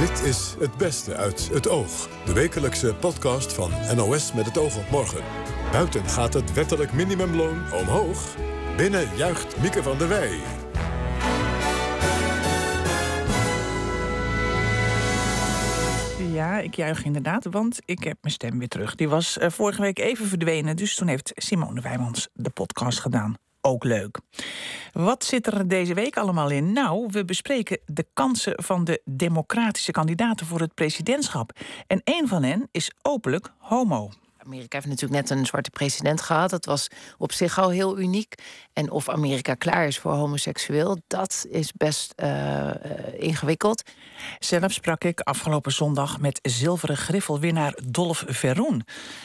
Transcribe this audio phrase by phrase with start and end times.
[0.00, 2.08] Dit is Het Beste uit Het Oog.
[2.24, 5.24] De wekelijkse podcast van NOS met het oog op morgen.
[5.72, 8.36] Buiten gaat het wettelijk minimumloon omhoog.
[8.76, 10.40] Binnen juicht Mieke van der Wij.
[16.32, 18.94] Ja, ik juich inderdaad, want ik heb mijn stem weer terug.
[18.94, 23.36] Die was eh, vorige week even verdwenen, dus toen heeft Simone Wijmans de podcast gedaan.
[23.60, 24.18] Ook leuk.
[24.92, 26.72] Wat zit er deze week allemaal in?
[26.72, 31.52] Nou, we bespreken de kansen van de democratische kandidaten voor het presidentschap.
[31.86, 34.10] En een van hen is openlijk homo.
[34.44, 36.50] Amerika heeft natuurlijk net een zwarte president gehad.
[36.50, 38.34] Dat was op zich al heel uniek.
[38.72, 42.70] En of Amerika klaar is voor homoseksueel, dat is best uh,
[43.18, 43.82] ingewikkeld.
[44.38, 48.82] Zelf sprak ik afgelopen zondag met zilveren griffelwinnaar Dolf Verroen.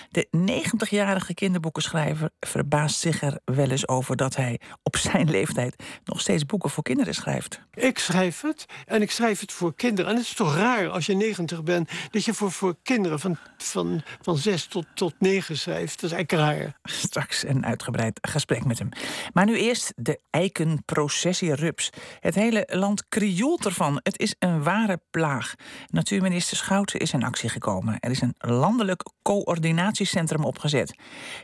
[0.09, 6.22] De 90-jarige kinderboekenschrijver verbaast zich er wel eens over dat hij op zijn leeftijd nog
[6.22, 7.59] steeds boeken voor kinderen schrijft.
[7.73, 10.12] Ik schrijf het en ik schrijf het voor kinderen.
[10.12, 13.38] En het is toch raar als je 90 bent dat je voor, voor kinderen van,
[13.58, 16.02] van, van 6 tot, tot 9 schrijft.
[16.02, 16.78] Dat is eigenlijk.
[16.84, 18.89] Straks een uitgebreid gesprek met hem.
[19.34, 21.89] Maar nu eerst de eikenprocessierups.
[22.20, 24.00] Het hele land krioelt ervan.
[24.03, 25.53] Het is een ware plaag.
[25.88, 28.00] Natuurminister Schouten is in actie gekomen.
[28.00, 30.95] Er is een landelijk coördinatiecentrum opgezet.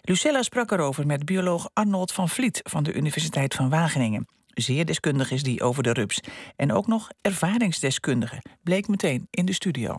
[0.01, 4.27] Lucella sprak erover met bioloog Arnold van Vliet van de Universiteit van Wageningen.
[4.47, 6.19] Zeer deskundig is die over de rups.
[6.55, 9.97] En ook nog ervaringsdeskundige, bleek meteen in de studio.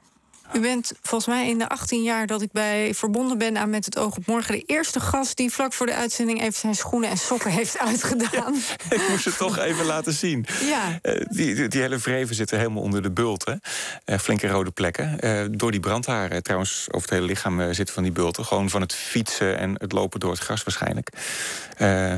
[0.52, 3.84] U bent volgens mij in de 18 jaar dat ik bij verbonden ben aan Met
[3.84, 4.54] het Oog op Morgen...
[4.54, 8.54] de eerste gast die vlak voor de uitzending even zijn schoenen en sokken heeft uitgedaan.
[8.90, 10.46] ik moest het toch even laten zien.
[10.64, 10.98] Ja.
[11.02, 13.60] Uh, die, die, hele vreven zitten helemaal onder de bulten.
[14.06, 15.18] Uh, flinke rode plekken.
[15.20, 18.44] Uh, door die brandharen, trouwens over het hele lichaam zitten van die bulten.
[18.44, 21.08] Gewoon van het fietsen en het lopen door het gras waarschijnlijk.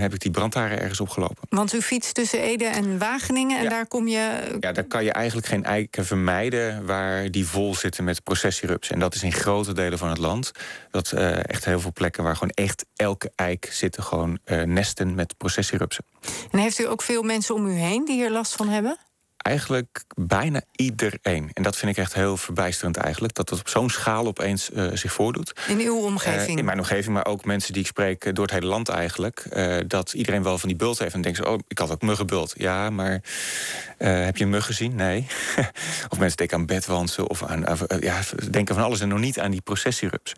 [0.00, 1.42] heb ik die brandharen ergens opgelopen.
[1.48, 4.56] Want u fietst tussen Ede en Wageningen en daar kom je...
[4.60, 6.86] Ja, daar kan je eigenlijk geen eiken vermijden...
[6.86, 8.90] waar die vol zitten met processierups.
[8.90, 10.52] En dat is in grote delen van het land.
[10.90, 15.14] Dat uh, echt heel veel plekken waar gewoon echt elke eik zitten gewoon uh, nesten
[15.14, 16.04] met processierupsen.
[16.50, 18.98] En heeft u ook veel mensen om u heen die hier last van hebben?
[19.44, 21.50] Eigenlijk bijna iedereen.
[21.52, 23.34] En dat vind ik echt heel verbijsterend eigenlijk.
[23.34, 25.52] Dat dat op zo'n schaal opeens uh, zich voordoet.
[25.68, 26.50] In uw omgeving?
[26.50, 29.46] Uh, in mijn omgeving, maar ook mensen die ik spreek door het hele land eigenlijk.
[29.86, 31.14] Dat iedereen wel van die bult heeft.
[31.14, 32.54] En denkt zo, oh, ik had ook muggenbult.
[32.56, 33.22] Ja, maar
[33.98, 34.94] heb je een mug gezien?
[34.94, 35.26] Nee.
[36.10, 37.64] of mensen denken aan bedwansen of aan...
[38.00, 40.34] ja, denken van alles en nog niet aan die processierups.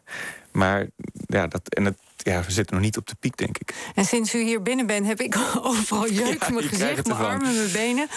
[0.57, 0.87] Maar
[1.27, 3.75] ja, dat, en het, ja, we zitten nog niet op de piek, denk ik.
[3.95, 7.55] En sinds u hier binnen bent, heb ik overal jeuk ja, mijn gezicht, mijn armen,
[7.55, 8.09] mijn benen.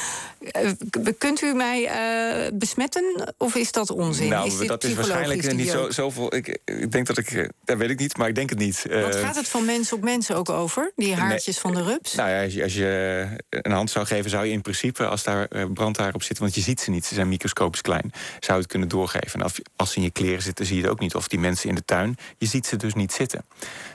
[0.97, 4.29] Uh, kunt u mij uh, besmetten of is dat onzin?
[4.29, 6.35] Nou, is dat is waarschijnlijk niet zo, zoveel.
[6.35, 7.51] Ik, ik denk dat ik.
[7.65, 8.85] Dat weet ik niet, maar ik denk het niet.
[8.89, 10.91] Wat uh, gaat het van mens op mensen ook over?
[10.95, 12.15] Die haartjes nee, van de rups?
[12.15, 15.23] Nou ja, als je, als je, een hand zou geven, zou je in principe, als
[15.23, 18.53] daar brandhaar op zitten, want je ziet ze niet, ze zijn microscopisch klein, zou je
[18.53, 19.39] het kunnen doorgeven.
[19.39, 21.15] En als, als ze in je kleren zitten, zie je het ook niet.
[21.15, 23.45] Of die mensen in de tuin, je ziet ze dus niet zitten.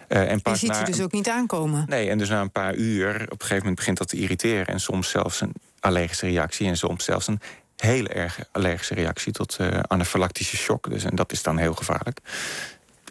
[0.08, 1.84] Uh, en pas je ziet ze dus ook niet aankomen?
[1.88, 4.66] Nee, en dus na een paar uur, op een gegeven moment begint dat te irriteren.
[4.66, 6.66] En soms zelfs een allergische reactie.
[6.66, 7.40] En soms zelfs een
[7.76, 10.90] hele erg allergische reactie tot uh, anafylactische shock.
[10.90, 12.20] Dus, en dat is dan heel gevaarlijk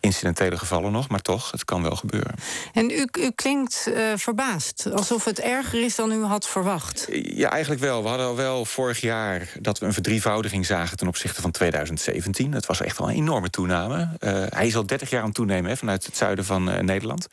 [0.03, 2.35] incidentele gevallen nog, maar toch, het kan wel gebeuren.
[2.73, 7.07] En u, u klinkt uh, verbaasd, alsof het erger is dan u had verwacht.
[7.11, 8.03] Ja, eigenlijk wel.
[8.03, 12.51] We hadden al wel vorig jaar dat we een verdrievoudiging zagen ten opzichte van 2017.
[12.51, 14.09] Dat was echt wel een enorme toename.
[14.19, 16.79] Uh, hij is al 30 jaar aan het toenemen hè, vanuit het zuiden van uh,
[16.79, 17.27] Nederland.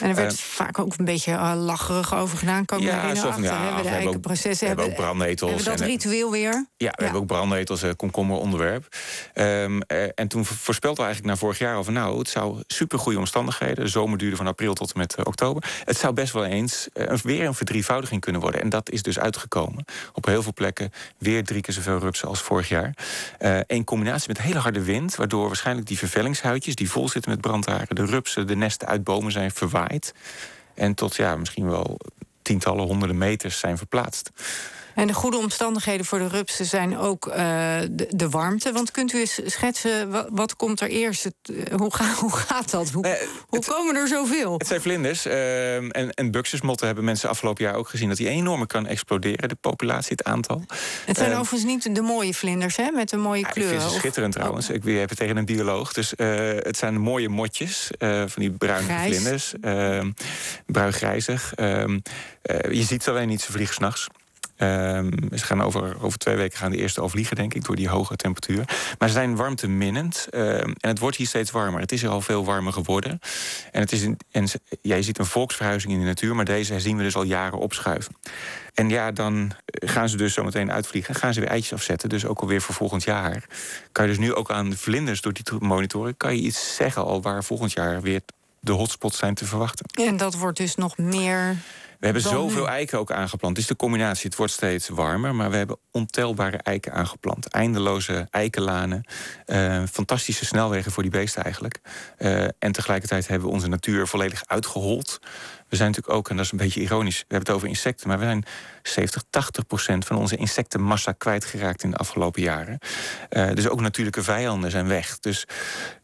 [0.00, 2.64] En er werd vaak ook een beetje lacherig over gedaan.
[2.64, 3.32] Kan ja, me herinneren.
[3.32, 4.66] Van, ja, hebben we hebben ook, processen.
[4.66, 5.50] Hebben, hebben ook brandnetels.
[5.50, 6.52] Hebben we dat ritueel weer?
[6.52, 6.92] Ja, we ja.
[6.96, 8.96] hebben ook brandnetels, komkommer onderwerp.
[9.34, 9.82] Um,
[10.14, 11.92] en toen voorspelde we eigenlijk naar vorig jaar over...
[11.92, 13.84] nou, nou, het zou super goede omstandigheden.
[13.84, 15.82] De zomer duurde van april tot en met uh, oktober.
[15.84, 18.60] Het zou best wel eens uh, weer een verdrievoudiging kunnen worden.
[18.60, 19.84] En dat is dus uitgekomen.
[20.12, 22.94] Op heel veel plekken weer drie keer zoveel rupsen als vorig jaar.
[23.66, 27.94] In combinatie met hele harde wind, waardoor waarschijnlijk die vervellingshuidjes die vol zitten met brandharen,
[27.96, 30.14] de rupsen, de nesten uit bomen zijn verwaaid.
[30.74, 31.98] En tot ja, misschien wel
[32.42, 34.30] tientallen, honderden meters zijn verplaatst.
[34.94, 37.34] En de goede omstandigheden voor de rupsen zijn ook uh,
[37.90, 38.72] de, de, warmte.
[38.72, 41.24] Want kunt u eens schetsen, wat, wat komt er eerst?
[41.24, 42.90] Het, uh, hoe, ga, hoe, gaat dat?
[42.90, 43.18] Hoe, nee,
[43.48, 44.52] hoe het, komen er zoveel?
[44.58, 45.26] Het zijn vlinders.
[45.26, 48.08] Uh, en, en buxusmotten hebben mensen afgelopen jaar ook gezien...
[48.08, 50.64] dat die enorm kan exploderen, de populatie, het aantal.
[51.06, 52.90] Het zijn overigens niet de mooie vlinders, hè?
[52.90, 53.72] Met een mooie ja, kleur.
[53.72, 54.68] Ik vind ze schitterend trouwens.
[54.68, 54.74] Oh.
[54.74, 55.92] Ik heb het tegen een bioloog.
[55.92, 59.16] Dus het zijn mooie motjes van die bruine Grijs.
[59.16, 59.54] vlinders.
[60.66, 61.54] bruin-grijzig.
[61.54, 61.98] Ehm,
[62.70, 64.08] je ziet ze alleen niet, ze vliegen s'nachts.
[64.56, 67.88] Ehm, ze gaan over, over twee weken gaan de eerste vliegen, denk ik, door die
[67.88, 68.64] hoge temperatuur.
[68.98, 70.26] Maar ze zijn warmteminnend.
[70.30, 71.80] Um, en het wordt hier steeds warmer.
[71.80, 73.20] Het is er al veel warmer geworden.
[73.72, 74.48] En, het is en
[74.82, 77.58] ja, je ziet een volksverhuizing in de natuur, maar deze zien we dus al jaren
[77.58, 78.16] opschuiven.
[78.74, 81.14] En ja, dan gaan ze dus zometeen uitvliegen.
[81.14, 82.08] Gaan ze weer eitjes afzetten.
[82.08, 83.44] Dus ook alweer voor volgend jaar.
[83.92, 86.16] Kan je dus nu ook aan de vlinders door die monitoren...
[86.16, 88.20] kan je iets zeggen al waar volgend jaar weer
[88.60, 89.86] de hotspots zijn te verwachten.
[90.04, 91.56] En dat wordt dus nog meer
[92.04, 93.56] we hebben zoveel eiken ook aangeplant.
[93.56, 94.26] Het is de combinatie.
[94.26, 97.46] Het wordt steeds warmer, maar we hebben ontelbare eiken aangeplant.
[97.48, 99.04] Eindeloze eikenlanen.
[99.46, 101.80] Uh, fantastische snelwegen voor die beesten eigenlijk.
[102.18, 105.18] Uh, en tegelijkertijd hebben we onze natuur volledig uitgehold.
[105.68, 108.08] We zijn natuurlijk ook, en dat is een beetje ironisch, we hebben het over insecten,
[108.08, 108.44] maar we zijn
[108.82, 112.78] 70, 80 procent van onze insectenmassa kwijtgeraakt in de afgelopen jaren.
[113.30, 115.18] Uh, dus ook natuurlijke vijanden zijn weg.
[115.18, 115.46] Dus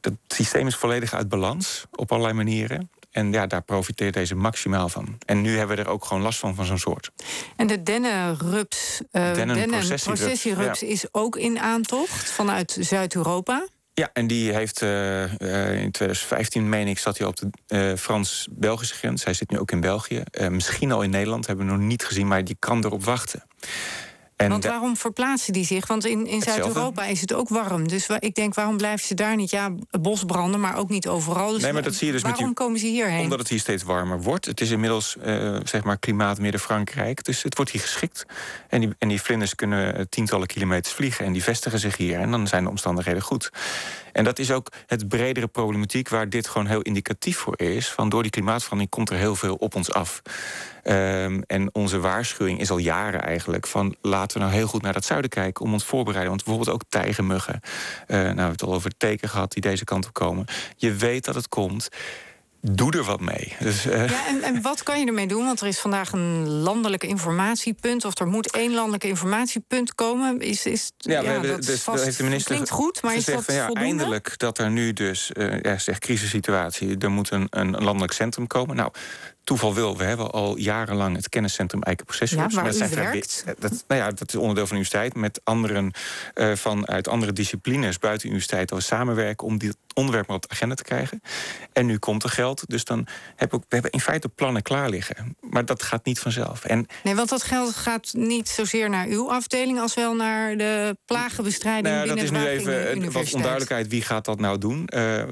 [0.01, 2.91] dat systeem is volledig uit balans op allerlei manieren.
[3.11, 5.19] En ja, daar profiteert deze maximaal van.
[5.27, 7.11] En nu hebben we er ook gewoon last van, van zo'n soort.
[7.57, 9.57] En de dennenrups, uh, dennen
[10.81, 13.67] is ook in aantocht vanuit Zuid-Europa.
[13.95, 15.23] Ja, en die heeft uh,
[15.83, 19.25] in 2015, meen ik, zat hij op de uh, Frans-Belgische grens.
[19.25, 20.23] Hij zit nu ook in België.
[20.49, 23.43] misschien al in Nederland, hebben we nog niet gezien, maar die kan erop wachten.
[24.41, 25.87] En Want waarom verplaatsen die zich?
[25.87, 27.89] Want in, in Zuid-Europa is het ook warm.
[27.89, 29.51] Dus ik denk, waarom blijven ze daar niet?
[29.51, 29.71] Ja,
[30.01, 31.53] bosbranden, maar ook niet overal.
[31.53, 33.23] Dus nee, maar dat zie je dus waarom komen ze hierheen?
[33.23, 34.47] Omdat het hier steeds warmer wordt.
[34.47, 37.25] Het is inmiddels, uh, zeg maar, klimaat Midden-Frankrijk.
[37.25, 38.27] Dus het wordt hier geschikt.
[38.69, 41.25] En die, en die vlinders kunnen tientallen kilometers vliegen.
[41.25, 42.21] En die vestigen zich hier.
[42.21, 43.51] En dan zijn de omstandigheden goed.
[44.13, 47.89] En dat is ook het bredere problematiek waar dit gewoon heel indicatief voor is.
[47.89, 50.23] Van door die klimaatverandering komt er heel veel op ons af.
[50.85, 54.93] Um, en onze waarschuwing is al jaren eigenlijk van laten we nou heel goed naar
[54.93, 56.31] dat zuiden kijken om ons voorbereiden.
[56.31, 57.61] Want bijvoorbeeld ook tijgermuggen.
[57.63, 57.69] Uh,
[58.09, 60.47] nou, we hebben het al over teken gehad die deze kant op komen.
[60.77, 61.89] Je weet dat het komt
[62.63, 63.57] doe er wat mee.
[63.59, 64.09] Dus, uh...
[64.09, 65.45] ja, en, en, wat kan je ermee doen?
[65.45, 68.05] Want er is vandaag een landelijk informatiepunt...
[68.05, 70.41] of er moet één landelijk informatiepunt komen.
[70.41, 73.45] Is, is, ja, ja dat dus, vast, heeft de minister klinkt goed, maar is dat
[73.45, 73.89] van, ja, voldoende?
[73.89, 76.99] Eindelijk dat er nu dus, uh, ja, zeg crisissituatie...
[76.99, 78.77] er moet een, een landelijk centrum komen.
[78.77, 78.93] Nou,
[79.51, 82.39] toeval wil, we hebben al jarenlang het kenniscentrum Eikenprocessie.
[82.39, 83.45] Ja, waar dat, werkt.
[83.59, 85.15] dat, nou ja, dat is onderdeel van de universiteit.
[85.15, 85.93] Met anderen
[86.35, 88.71] uh, van, uit andere disciplines buiten de universiteit...
[88.71, 91.23] we samenwerken om dit onderwerp maar op de agenda te krijgen.
[91.73, 93.07] En nu komt er geld, dus dan
[93.37, 95.37] heb ik, we hebben in feite plannen klaar liggen.
[95.41, 96.65] Maar dat gaat niet vanzelf.
[96.65, 99.81] En, nee, want dat geld gaat niet zozeer naar uw afdeling...
[99.81, 103.89] als wel naar de plagenbestrijding nou, binnen Dat is nu even wat onduidelijkheid.
[103.89, 104.89] Wie gaat dat nou doen?
[104.95, 105.23] Uh,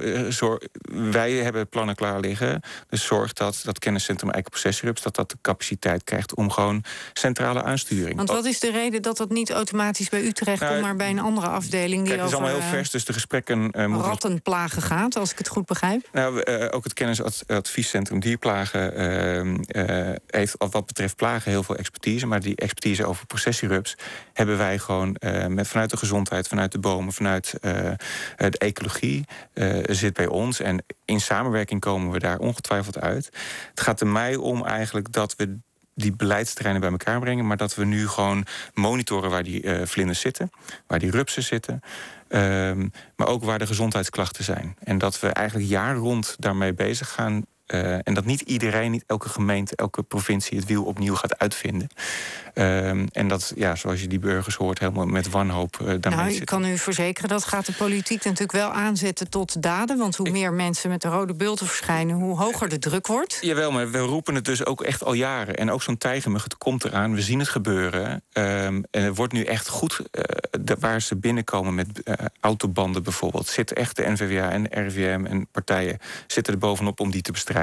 [1.11, 2.61] wij hebben plannen klaar liggen.
[2.88, 5.02] Dus zorg dat dat kennis Centrum Eikenprocessierups...
[5.02, 8.16] dat dat de capaciteit krijgt om gewoon centrale aansturing...
[8.16, 10.70] Want wat is de reden dat dat niet automatisch bij u terecht komt...
[10.70, 13.12] Nou, maar bij een andere afdeling die kijk, het is allemaal heel vers, dus de
[13.12, 13.70] gesprekken...
[13.78, 16.08] Uh, rattenplagen gaat, als ik het goed begrijp?
[16.12, 19.00] Nou, uh, ook het kennisadviescentrum Dierplagen...
[19.76, 22.26] Uh, heeft wat betreft plagen heel veel expertise...
[22.26, 23.96] maar die expertise over processierups
[24.32, 25.16] hebben wij gewoon...
[25.49, 27.55] met, vanuit de gezondheid, vanuit de bomen, vanuit
[28.37, 29.25] de ecologie...
[29.84, 33.31] zit bij ons en in samenwerking komen we daar ongetwijfeld uit.
[33.70, 35.58] Het gaat er mij om eigenlijk dat we
[35.94, 40.20] die beleidsterreinen bij elkaar brengen, maar dat we nu gewoon monitoren waar die uh, vlinders
[40.20, 40.50] zitten,
[40.87, 41.81] waar die rupsen zitten,
[42.29, 44.76] um, maar ook waar de gezondheidsklachten zijn.
[44.79, 47.44] En dat we eigenlijk jaar rond daarmee bezig gaan
[47.75, 51.88] uh, en dat niet iedereen, niet elke gemeente, elke provincie het wiel opnieuw gaat uitvinden.
[52.55, 56.32] Uh, en dat, ja, zoals je die burgers hoort, helemaal met wanhoop uh, daarmee Nou,
[56.32, 59.99] ik kan u verzekeren, dat gaat de politiek natuurlijk wel aanzetten tot daden.
[59.99, 63.38] Want hoe meer mensen met de rode bulten verschijnen, hoe hoger de druk wordt.
[63.41, 65.56] Jawel, maar we roepen het dus ook echt al jaren.
[65.56, 67.15] En ook zo'n tijgermug, het komt eraan.
[67.15, 68.11] We zien het gebeuren.
[68.32, 70.03] Um, en het wordt nu echt goed
[70.61, 71.88] de, waar ze binnenkomen met
[72.41, 73.46] autobanden bijvoorbeeld.
[73.46, 77.32] Zitten echt de NVWA en de RIVM en partijen zitten er bovenop om die te
[77.32, 77.56] bestrijden.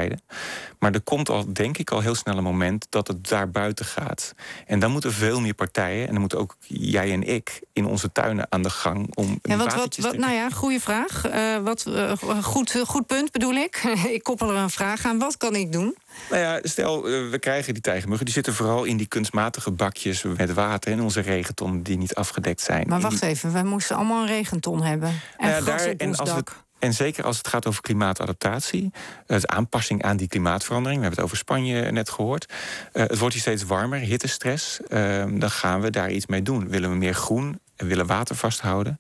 [0.79, 3.85] Maar er komt al, denk ik, al heel snel een moment dat het daar buiten
[3.85, 4.33] gaat.
[4.65, 8.11] En dan moeten veel meer partijen, en dan moeten ook jij en ik in onze
[8.11, 9.39] tuinen aan de gang om.
[9.41, 11.27] Ja, wat, wat, wat, nou ja, goede vraag.
[11.27, 12.11] Uh, wat, uh,
[12.41, 13.83] goed, goed punt bedoel ik.
[14.17, 15.19] ik koppel er een vraag aan.
[15.19, 15.95] Wat kan ik doen?
[16.29, 18.25] Nou ja, stel, uh, we krijgen die tijgermuggen.
[18.25, 22.61] Die zitten vooral in die kunstmatige bakjes met water in onze regenton die niet afgedekt
[22.61, 22.87] zijn.
[22.87, 25.21] Maar wacht even, wij moesten allemaal een regenton hebben.
[25.37, 26.43] En ja, daar, en als we,
[26.85, 28.91] en zeker als het gaat over klimaatadaptatie,
[29.27, 30.99] het aanpassing aan die klimaatverandering.
[30.99, 32.53] We hebben het over Spanje net gehoord.
[32.93, 34.79] Uh, het wordt hier steeds warmer, hittestress.
[34.89, 36.69] Uh, dan gaan we daar iets mee doen.
[36.69, 38.99] Willen we meer groen en willen water vasthouden.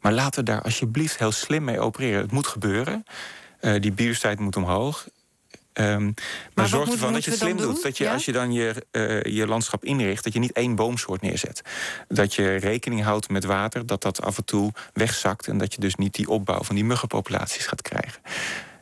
[0.00, 2.20] Maar laten we daar alsjeblieft heel slim mee opereren.
[2.20, 3.04] Het moet gebeuren.
[3.60, 5.06] Uh, die biodiversiteit moet omhoog.
[5.78, 6.14] Um, maar,
[6.54, 7.82] maar zorg ervan dat je het slim doet.
[7.82, 11.20] Dat je als je dan je, uh, je landschap inricht, dat je niet één boomsoort
[11.20, 11.62] neerzet.
[12.08, 15.48] Dat je rekening houdt met water, dat dat af en toe wegzakt.
[15.48, 18.22] En dat je dus niet die opbouw van die muggenpopulaties gaat krijgen.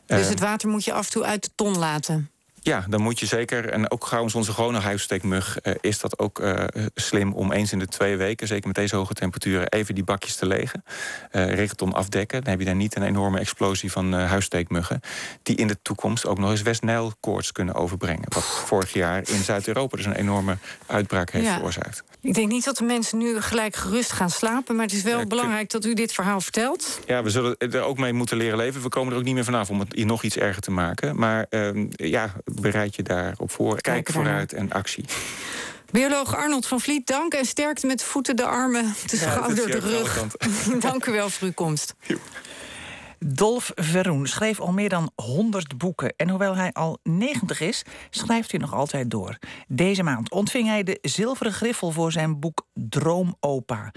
[0.05, 2.29] Dus uh, het water moet je af en toe uit de ton laten?
[2.65, 3.69] Ja, dan moet je zeker.
[3.69, 6.63] En ook trouwens onze gewone huissteekmug uh, is dat ook uh,
[6.95, 10.35] slim om eens in de twee weken, zeker met deze hoge temperaturen, even die bakjes
[10.35, 10.83] te legen.
[11.31, 12.41] Uh, richting afdekken.
[12.41, 14.99] Dan heb je daar niet een enorme explosie van huissteekmuggen.
[15.43, 18.25] Die in de toekomst ook nog eens West-Nijl-koorts kunnen overbrengen.
[18.29, 21.53] Wat vorig jaar in Zuid-Europa dus een enorme uitbraak heeft Ja.
[21.53, 22.03] veroorzaakt.
[22.21, 24.75] Ik denk niet dat de mensen nu gelijk gerust gaan slapen.
[24.75, 26.99] Maar het is wel Ja, belangrijk dat u dit verhaal vertelt.
[27.05, 28.81] Ja, we zullen er ook mee moeten leren leven.
[28.81, 31.15] We komen er ook niet meer vanaf om het hier nog iets erger te maken.
[31.19, 33.81] Maar ehm, ja, bereid je daarop voor.
[33.81, 35.05] Kijk vooruit en actie.
[35.91, 37.33] Bioloog Arnold van Vliet, dank.
[37.33, 40.27] En sterkte met voeten, de armen, de schouder, de rug.
[40.79, 41.95] dank u wel voor uw komst.
[43.19, 46.13] Dolf Verroen schreef al meer dan 100 boeken.
[46.15, 49.37] En hoewel hij al 90 is, schrijft hij nog altijd door.
[49.67, 53.91] Deze maand ontving hij de zilveren griffel voor zijn boek Droomopa.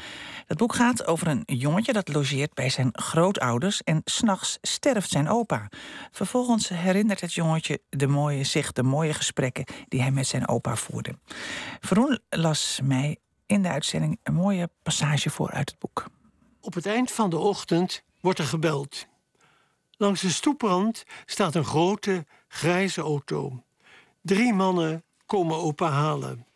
[0.47, 3.83] Dat boek gaat over een jongetje dat logeert bij zijn grootouders...
[3.83, 5.69] en s'nachts sterft zijn opa.
[6.11, 9.65] Vervolgens herinnert het jongetje de mooie, zich de mooie gesprekken...
[9.89, 11.19] die hij met zijn opa voerde.
[11.81, 16.07] Verroen las mij in de uitzending een mooie passage voor uit het boek.
[16.61, 19.07] Op het eind van de ochtend wordt er gebeld.
[19.97, 23.63] Langs de stoeprand staat een grote, grijze auto.
[24.21, 26.47] Drie mannen komen opa halen.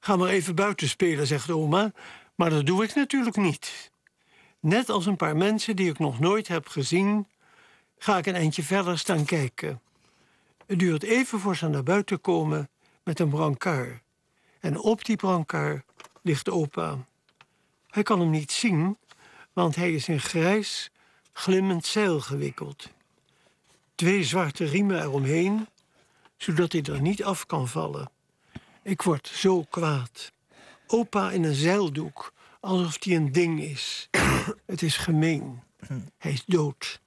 [0.00, 1.92] Ga maar even buiten spelen, zegt oma,
[2.34, 3.90] maar dat doe ik natuurlijk niet.
[4.60, 7.26] Net als een paar mensen die ik nog nooit heb gezien,
[7.98, 9.80] ga ik een eindje verder staan kijken.
[10.66, 12.68] Het duurt even voor ze naar buiten komen
[13.02, 14.02] met een brancard.
[14.60, 15.84] En op die brancard
[16.22, 17.06] ligt opa.
[17.88, 18.96] Hij kan hem niet zien,
[19.54, 20.90] want hij is in grijs,
[21.32, 22.88] glimmend zeil gewikkeld.
[23.94, 25.66] Twee zwarte riemen eromheen,
[26.36, 28.10] zodat hij er niet af kan vallen.
[28.82, 30.32] Ik word zo kwaad.
[30.86, 34.08] Opa in een zeildoek, alsof hij een ding is.
[34.66, 35.62] Het is gemeen.
[36.18, 37.00] Hij is dood.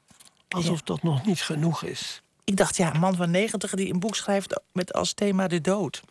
[0.49, 2.21] Alsof dat nog niet genoeg is.
[2.43, 5.61] Ik dacht, ja, een man van 90 die een boek schrijft met als thema de
[5.61, 6.01] dood.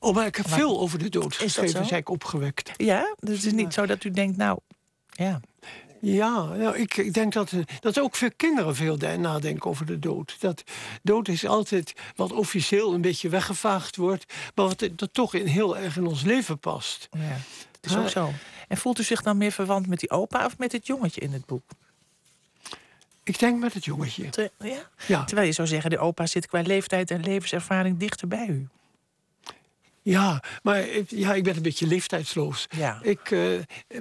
[0.00, 2.72] Oh, maar ik heb veel over de dood geschreven, zei ik opgewekt.
[2.76, 4.58] Ja, dus het is niet zo dat u denkt, nou,
[5.18, 5.40] ja.
[6.00, 9.86] Ja, nou, ik, ik denk dat, eh, dat ook veel kinderen veel de- nadenken over
[9.86, 10.36] de dood.
[10.40, 10.62] Dat
[11.02, 15.78] dood is altijd wat officieel een beetje weggevaagd wordt, maar wat dat toch in heel
[15.78, 17.08] erg in ons leven past.
[17.10, 17.20] ja.
[17.80, 18.32] Het is ook zo.
[18.68, 21.32] En voelt u zich dan meer verwant met die opa of met het jongetje in
[21.32, 21.62] het boek?
[23.22, 24.28] Ik denk met het jongetje.
[24.30, 24.88] Te- ja?
[25.06, 28.68] Ja, Terwijl je zou zeggen, de opa zit qua leeftijd en levenservaring dichter bij u.
[30.10, 32.66] ja maar ik- ja, ik ben een beetje leeftijdsloos.
[32.76, 32.98] Ja.
[33.02, 33.40] Ik, eh,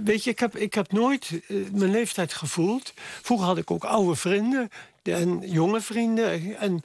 [0.04, 2.94] weet je, ik heb, ik heb nooit eh, mijn leeftijd gevoeld.
[3.22, 4.70] Vroeger had ik ook oude vrienden
[5.04, 6.58] en jonge vrienden.
[6.60, 6.82] En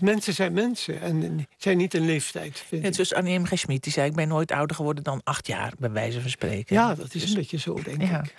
[0.00, 2.58] mensen zijn mensen en zijn niet een leeftijd.
[2.68, 2.94] Vind Net ik.
[2.94, 3.44] zoals Annie M.
[3.46, 3.58] G.
[3.58, 4.08] Schmid, die zei...
[4.08, 6.76] ik ben nooit ouder geworden dan acht jaar, bij wijze van spreken.
[6.76, 8.22] Ja, dat is Dus- een beetje zo, denk Ja.
[8.22, 8.34] ik.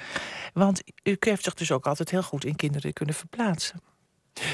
[0.54, 3.82] Want u heeft zich dus ook altijd heel goed in kinderen kunnen verplaatsen.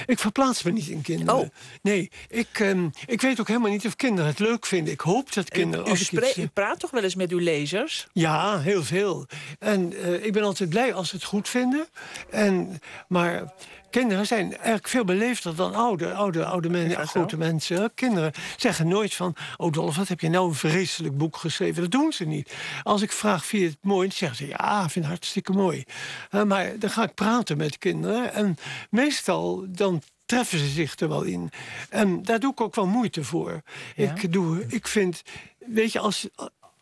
[0.06, 1.36] Ik verplaats me niet in kinderen.
[1.36, 1.50] Oh.
[1.82, 4.94] Nee, ik, ehm, ik weet ook helemaal niet of kinderen het leuk vinden.
[4.94, 5.88] Ik hoop dat kinderen...
[5.88, 8.08] u, iets, u eh, praat toch wel eens met uw lezers?
[8.14, 9.26] ja, heel veel.
[9.60, 11.88] En eh, ik ben altijd blij als ze het goed vinden.
[12.30, 13.54] En, maar
[13.90, 17.38] kinderen zijn eigenlijk veel beleefder dan oude, oude, oude mensen, grote zo?
[17.38, 17.92] mensen.
[17.94, 19.36] Kinderen zeggen nooit van...
[19.58, 21.82] Oh Dolf, wat heb je nou een vreselijk boek geschreven?
[21.82, 22.54] Dat doen ze niet.
[22.84, 24.08] Als ik vraag, vind je het mooi?
[24.08, 25.84] Dan zeggen ze, ja, ik vind het hartstikke mooi.
[26.30, 28.34] Eh, maar dan ga ik praten met kinderen.
[28.34, 28.58] En
[28.90, 31.52] meestal dan treffen ze zich er wel in.
[31.90, 33.62] En daar doe ik ook wel moeite voor.
[33.96, 34.14] Ja?
[34.14, 35.24] Ik, doe, ik vind,
[35.58, 36.28] weet je, als,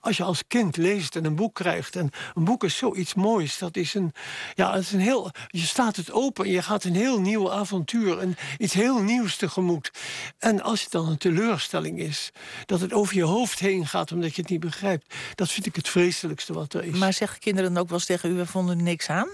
[0.06, 1.96] als je als kind leest en een boek krijgt...
[1.96, 4.14] en een boek is zoiets moois, dat is een...
[4.54, 7.52] Ja, het is een heel, je staat het open en je gaat een heel nieuw
[7.52, 8.20] avontuur...
[8.20, 9.92] en iets heel nieuws tegemoet.
[10.38, 12.32] En als het dan een teleurstelling is...
[12.66, 15.14] dat het over je hoofd heen gaat omdat je het niet begrijpt...
[15.36, 16.98] dat vind ik het vreselijkste wat er is.
[16.98, 18.34] Maar zeggen kinderen dan ook wel eens tegen u...
[18.34, 19.30] we vonden er niks aan?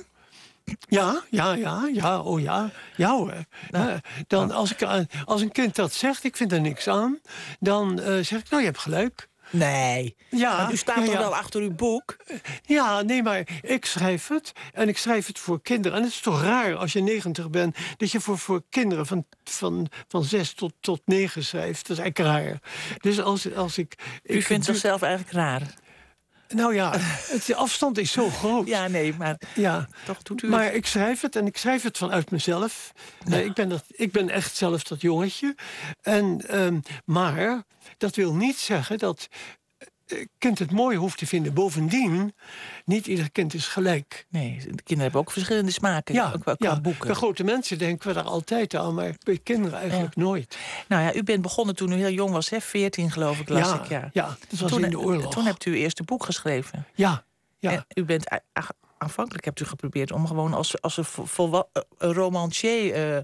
[0.80, 2.72] Ja, ja, ja, ja, oh ja.
[2.96, 3.34] Ja hoor.
[3.72, 3.94] Eh,
[4.28, 7.20] dan, als, ik, aan- als een kind dat zegt, ik vind er niks aan...
[7.60, 9.30] dan eh, zeg ik, nou, je hebt gelijk.
[9.52, 10.16] Nee.
[10.30, 12.18] Ja, Want u staat ja, toch wel achter uw boek?
[12.66, 14.52] Ja, nee, maar ik schrijf het.
[14.74, 15.98] En ik schrijf het voor kinderen.
[15.98, 17.78] En het is toch raar als je 90 bent...
[17.98, 21.88] dat je voor, voor kinderen van, van, van 6 tot, tot 9 schrijft.
[21.88, 22.60] Dat is eigenlijk raar.
[23.02, 23.96] Dus als, als ik...
[24.24, 25.74] U ik vindt zichzelf eigenlijk raar.
[26.54, 26.92] Nou ja,
[27.34, 28.68] het, de afstand is zo groot.
[28.68, 29.88] Ja, nee, maar Ja.
[30.06, 30.74] toch doet u Maar het.
[30.74, 32.92] ik schrijf het en ik schrijf het vanuit mezelf.
[33.32, 35.56] Eh, ik, ben dat, ik ben echt zelf dat jongetje.
[36.02, 37.64] En, ehm, maar
[37.98, 39.28] dat wil niet zeggen dat
[40.38, 41.54] kind het mooi hoeft te vinden.
[41.54, 42.34] Bovendien,
[42.86, 44.26] niet ieder kind is gelijk.
[44.30, 46.16] Nee, de kinderen hebben ook verschillende smaken.
[46.16, 47.08] Ja, ook wel qua ja, boeken.
[47.08, 50.58] bij grote mensen denken we daar altijd aan, maar bij kinderen eigenlijk nooit.
[50.88, 52.62] Nou ja, u bent begonnen toen u heel jong was, hè?
[52.62, 53.90] 14 geloof ik, las ja, ik.
[53.90, 54.10] Ja.
[54.14, 55.34] ja, dat was toen, in de oorlog.
[55.34, 56.86] Toen hebt u uw eerste boek geschreven.
[56.94, 57.24] Ja,
[57.60, 57.72] ja.
[57.72, 58.26] En u bent
[59.02, 63.24] aanvankelijk hebt u geprobeerd om gewoon als, als een, vol, een romancier uh, eh,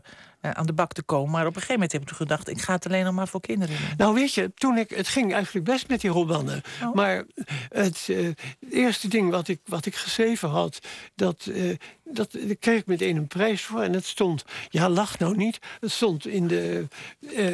[0.52, 1.32] aan de bak te komen.
[1.32, 3.42] Maar op een gegeven moment heb ik gedacht, ik ga het alleen nog maar voor
[3.42, 3.76] kinderen.
[3.98, 6.62] Nou weet je, toen ik, het ging eigenlijk best met die romannen.
[6.84, 6.94] Oh.
[6.94, 7.24] Maar
[7.70, 8.30] het, uh,
[8.70, 10.80] eerste ding wat ik, wat ik geschreven had,
[11.16, 11.76] dat, uh,
[12.12, 13.82] dat daar kreeg ik meteen een prijs voor.
[13.82, 16.88] En het stond, ja lach nou niet, het stond in de...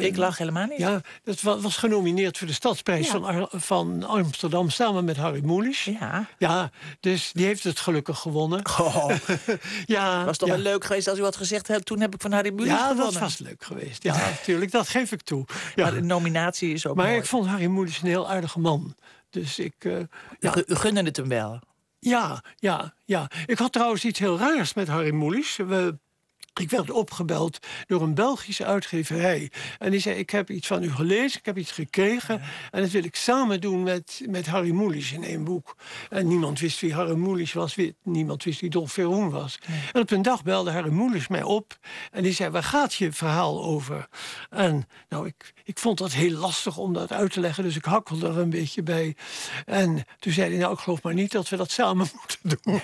[0.00, 0.78] ik lach helemaal niet.
[0.78, 5.84] Ja, dat was, was genomineerd voor de Stadsprijs van, van Amsterdam samen met Harry Mulisch.
[5.84, 6.28] Ja.
[6.38, 6.70] Ja,
[7.00, 8.62] dus die heeft het gelukkig gewonnen.
[8.80, 9.10] Oh.
[9.86, 12.52] ja, was toch wel leuk geweest als u had gezegd, toen heb ik van Harry
[12.52, 14.02] Mulisch ja, dat was leuk geweest.
[14.02, 15.44] Ja, natuurlijk, dat geef ik toe.
[15.74, 15.82] Ja.
[15.82, 18.94] Maar de nominatie is ook Maar ik vond Harry Moeders een heel aardige man.
[19.30, 19.74] Dus ik...
[19.78, 19.98] Uh,
[20.40, 20.54] ja.
[20.66, 21.60] U gunde het hem wel?
[22.04, 23.30] Ja, ja, ja.
[23.46, 25.56] Ik had trouwens iets heel raars met Harry Moelis.
[25.56, 25.98] We
[26.60, 29.50] ik werd opgebeld door een Belgische uitgeverij.
[29.78, 32.42] En die zei: Ik heb iets van u gelezen, ik heb iets gekregen.
[32.70, 35.76] En dat wil ik samen doen met, met Harry Mulisch in één boek.
[36.10, 39.58] En niemand wist wie Harry Mulisch was, niemand wist wie Dolf Verhoen was.
[39.92, 41.78] En op een dag belde Harry Mulisch mij op.
[42.10, 44.08] En die zei: Waar gaat je verhaal over?
[44.50, 47.84] En nou, ik, ik vond dat heel lastig om dat uit te leggen, dus ik
[47.84, 49.16] hakkelde er een beetje bij.
[49.64, 52.80] En toen zei hij: Nou, ik geloof maar niet dat we dat samen moeten doen.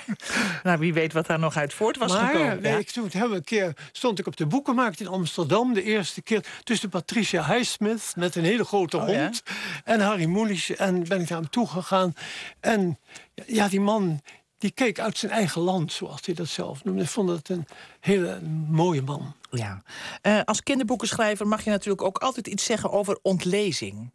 [0.63, 2.63] Nou, wie weet wat daar nog uit voort was maar, gekomen.
[2.63, 2.77] Ja?
[2.77, 3.60] Ik, toen hebben we een keer
[3.93, 5.75] stond ik op de boekenmarkt in Amsterdam.
[5.75, 9.43] De eerste keer tussen Patricia Highsmith met een hele grote oh, hond.
[9.85, 10.77] En Harry Mulisch.
[10.77, 12.15] En ben ik naar hem toegegaan.
[12.61, 12.99] En
[13.47, 14.21] ja, die man
[14.61, 17.03] die keek uit zijn eigen land, zoals hij dat zelf noemde.
[17.03, 17.67] Ik vond het een
[18.01, 19.35] hele mooie man.
[19.51, 19.83] Ja.
[20.23, 24.11] Uh, als kinderboekenschrijver mag je natuurlijk ook altijd iets zeggen over ontlezing.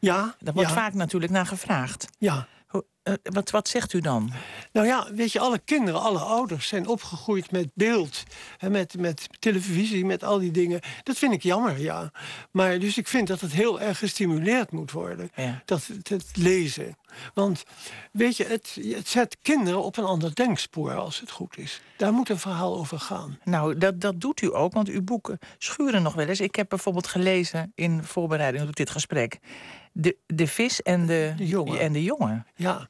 [0.00, 0.34] Ja.
[0.38, 2.06] Daar wordt vaak natuurlijk naar gevraagd.
[2.18, 2.46] Ja.
[3.08, 4.32] Uh, wat, wat zegt u dan?
[4.72, 8.22] Nou ja, weet je, alle kinderen, alle ouders zijn opgegroeid met beeld.
[8.58, 10.80] En met, met televisie, met al die dingen.
[11.02, 12.10] Dat vind ik jammer, ja.
[12.50, 15.30] Maar dus ik vind dat het heel erg gestimuleerd moet worden.
[15.64, 16.96] Dat, het lezen.
[17.34, 17.64] Want
[18.12, 21.80] weet je, het, het zet kinderen op een ander denkspoor als het goed is.
[21.96, 23.38] Daar moet een verhaal over gaan.
[23.44, 26.40] Nou, dat, dat doet u ook, want uw boeken schuren nog wel eens.
[26.40, 29.38] Ik heb bijvoorbeeld gelezen in voorbereiding op dit gesprek
[29.96, 31.80] de, de vis en de, de jongen.
[31.80, 32.46] En de jongen.
[32.54, 32.88] Ja.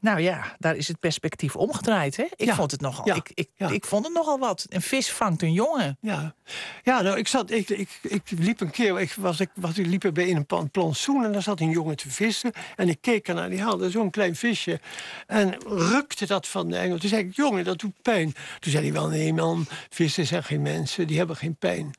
[0.00, 2.16] Nou ja, daar is het perspectief omgedraaid.
[2.16, 2.26] Hè?
[2.36, 4.66] Ik, vond het nogal, ik, ik, ik vond het nogal wat.
[4.68, 5.98] Een vis vangt een jongen.
[6.00, 6.34] Ja,
[6.82, 9.86] ja nou, ik, zat, ik, ik, ik liep een keer, ik, was, ik, was, ik
[9.86, 12.52] liep bij in een plantsoen en daar zat een jongen te vissen.
[12.76, 14.80] En ik keek ernaar, die haalde zo'n klein visje
[15.26, 16.98] en rukte dat van de engel.
[16.98, 18.34] Toen zei ik, jongen, dat doet pijn.
[18.58, 21.94] Toen zei hij wel, nee man, vissen zijn geen mensen, die hebben geen pijn.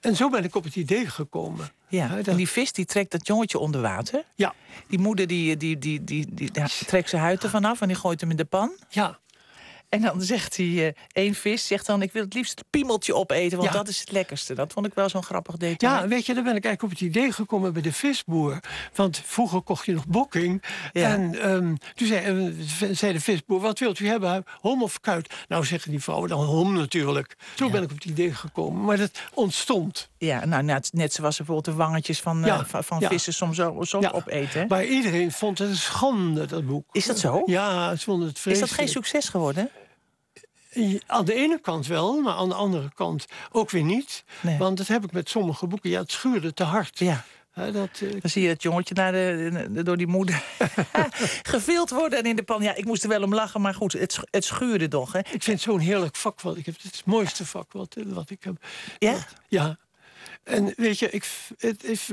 [0.00, 1.70] En zo ben ik op het idee gekomen.
[1.92, 4.24] Ja, en die vis die trekt dat jongetje onder water.
[4.34, 4.54] Ja.
[4.88, 6.50] Die moeder die, die, die, die, die,
[6.86, 8.70] trekt zijn huid ervan af en die gooit hem in de pan.
[8.88, 9.18] Ja.
[9.92, 12.02] En dan zegt hij, uh, één vis zegt dan...
[12.02, 14.54] ik wil het liefst het piemeltje opeten, want dat is het lekkerste.
[14.54, 16.02] Dat vond ik wel zo'n grappig detail.
[16.02, 18.60] Ja, weet je, dan ben ik eigenlijk op het idee gekomen bij de visboer.
[18.94, 20.62] Want vroeger kocht je nog bokking.
[20.92, 22.52] En um, toen zei, uh,
[22.90, 24.44] zei, de visboer, wat wilt u hebben?
[24.60, 25.34] Hom of kuit?
[25.48, 27.36] Nou, zeggen die vrouwen dan hom natuurlijk.
[27.54, 28.84] Zo ben ik op het idee gekomen.
[28.84, 30.08] Maar dat ontstond.
[30.18, 34.12] Ja, nou, net, net zoals bijvoorbeeld de wangetjes van, uh, van, vissen soms ook, soms
[34.12, 34.66] opeten.
[34.68, 36.84] Maar iedereen vond het een schande, dat boek.
[36.92, 37.42] Is dat zo?
[37.46, 38.70] Ja, ze vonden het vreselijk.
[38.70, 39.70] Is dat geen succes geworden?
[41.06, 44.24] Aan de ene kant wel, maar aan de andere kant ook weer niet.
[44.58, 45.90] Want dat heb ik met sommige boeken.
[45.90, 46.98] Ja, het schuurde te hard.
[46.98, 47.24] Ja.
[47.54, 48.20] dat, uh...
[48.20, 50.44] Dan zie je het jongetje naar de, door die moeder
[51.52, 52.62] gevild worden en in de pan.
[52.62, 55.12] Ja, ik moest er wel om lachen, maar goed, het, het schuurde toch.
[55.12, 55.18] Hè?
[55.18, 56.74] Ik vind het zo'n heerlijk vak wat ik heb.
[56.74, 58.64] Het is het mooiste vak wat, wat ik heb.
[58.98, 59.16] Ja?
[59.48, 59.78] ja.
[60.44, 61.26] En weet je, ik,
[61.58, 62.12] het,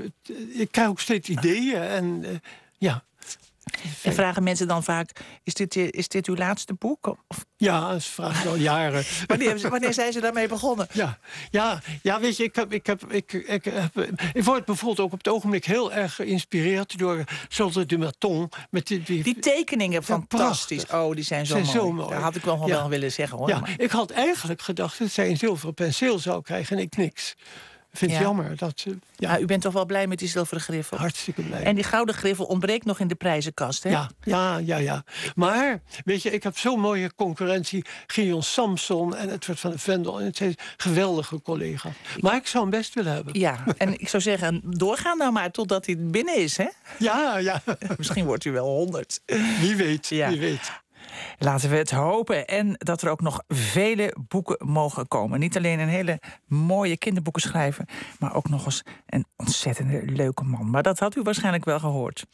[0.49, 1.81] ik krijg ook steeds ideeën.
[1.81, 2.29] En uh,
[2.77, 3.03] ja,
[4.03, 5.11] en vragen mensen dan vaak:
[5.43, 7.07] is dit, is dit uw laatste boek?
[7.27, 7.45] Of?
[7.57, 9.03] Ja, ze vragen al jaren.
[9.27, 10.87] wanneer, wanneer zijn ze daarmee begonnen?
[10.91, 14.99] Ja, ja, ja weet je, ik, heb, ik, heb, ik, ik, heb, ik word bijvoorbeeld
[14.99, 18.49] ook op het ogenblik heel erg geïnspireerd door Solde de Maton.
[18.69, 20.85] Met die, die, die tekeningen, fantastisch.
[20.85, 21.77] Oh, die zijn zo, zijn mooi.
[21.77, 22.09] zo mooi.
[22.09, 23.49] Dat had ik wel, wel willen zeggen hoor.
[23.49, 27.35] Ja, ik had eigenlijk gedacht dat zij een zilveren penseel zou krijgen en ik niks
[27.93, 28.57] vind het jammer.
[28.57, 29.39] Dat, ja.
[29.39, 30.97] u bent toch wel blij met die zilveren griffel?
[30.97, 31.63] Hartstikke blij.
[31.63, 33.89] En die gouden griffel ontbreekt nog in de prijzenkast, hè?
[33.89, 34.77] Ja, ja, ja.
[34.77, 35.03] ja.
[35.35, 37.85] Maar, weet je, ik heb zo'n mooie concurrentie.
[38.07, 40.19] Gion Samson en Edward van de Vendel.
[40.19, 41.93] En het zijn geweldige collega's.
[42.19, 43.39] Maar ik zou hem best willen hebben.
[43.39, 46.67] Ja, en ik zou zeggen, doorgaan nou maar totdat hij binnen is, hè?
[46.99, 47.61] Ja, ja.
[47.97, 49.21] Misschien wordt u wel honderd.
[49.59, 50.29] Wie weet, ja.
[50.29, 50.71] wie weet.
[51.39, 52.47] Laten we het hopen.
[52.47, 55.39] En dat er ook nog vele boeken mogen komen.
[55.39, 57.85] Niet alleen een hele mooie kinderboeken schrijven,
[58.19, 60.69] maar ook nog eens een ontzettende leuke man.
[60.69, 62.25] Maar dat had u waarschijnlijk wel gehoord.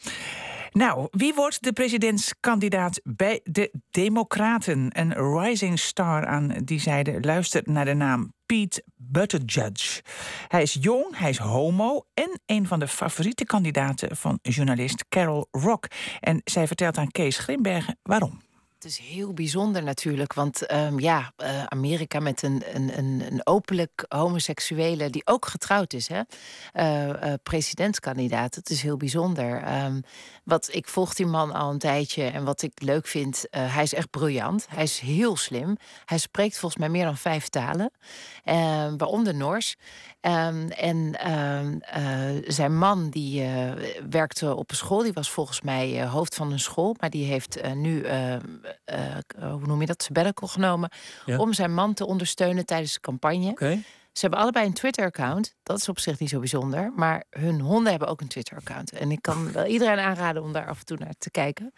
[0.72, 4.88] Nou, wie wordt de presidentskandidaat bij de Democraten?
[4.90, 10.02] Een rising star aan die zijde luistert naar de naam Pete Buttigieg.
[10.48, 15.48] Hij is jong, hij is homo en een van de favoriete kandidaten van journalist Carol
[15.52, 15.88] Rock.
[16.20, 18.40] En zij vertelt aan Kees Grimbergen waarom.
[18.76, 24.06] Het is heel bijzonder natuurlijk, want ehm, ja, uh, Amerika met een, een, een, openlijk
[24.08, 26.22] homoseksuele die ook getrouwd is, hè?
[26.74, 28.56] Uh, uh, presidentskandidaat.
[28.56, 29.84] Het is heel bijzonder.
[29.84, 30.04] Um,
[30.44, 33.94] wat ik volg die man al een tijdje en wat ik leuk vind, hij is
[33.94, 34.66] echt briljant.
[34.70, 35.78] Hij is heel slim.
[36.06, 37.92] Hij spreekt volgens mij meer dan vijf talen,
[38.44, 39.76] ehm, waaronder Noors.
[40.28, 41.16] Um, en
[42.48, 43.50] zijn man die
[44.10, 47.74] werkte op een school, die was volgens mij hoofd van een school, maar die heeft
[47.74, 48.06] nu
[49.40, 50.90] hoe noem je dat, sabbatical genomen.
[51.38, 53.50] Om zijn man te ondersteunen tijdens de campagne.
[53.50, 53.84] Okay.
[54.12, 55.56] Ze hebben allebei een Twitter-account.
[55.64, 56.92] Dat is op zich niet zo bijzonder.
[56.96, 58.92] Maar hun honden hebben ook een Twitter-account.
[58.92, 61.74] En ik kan wel iedereen aanraden om daar af en toe naar te kijken.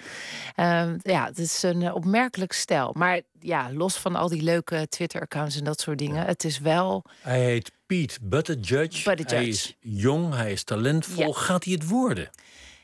[0.55, 2.93] Uh, ja, het is een eh, opmerkelijk stijl.
[2.97, 6.25] Maar ja, los van al die leuke Twitter-accounts en dat soort dingen.
[6.25, 7.03] Het is wel...
[7.21, 9.03] Hij heet Pete Buttigieg.
[9.03, 9.29] Buttigieg.
[9.29, 11.33] Hij is jong, hij is talentvol.
[11.33, 12.29] Gaat hij het worden?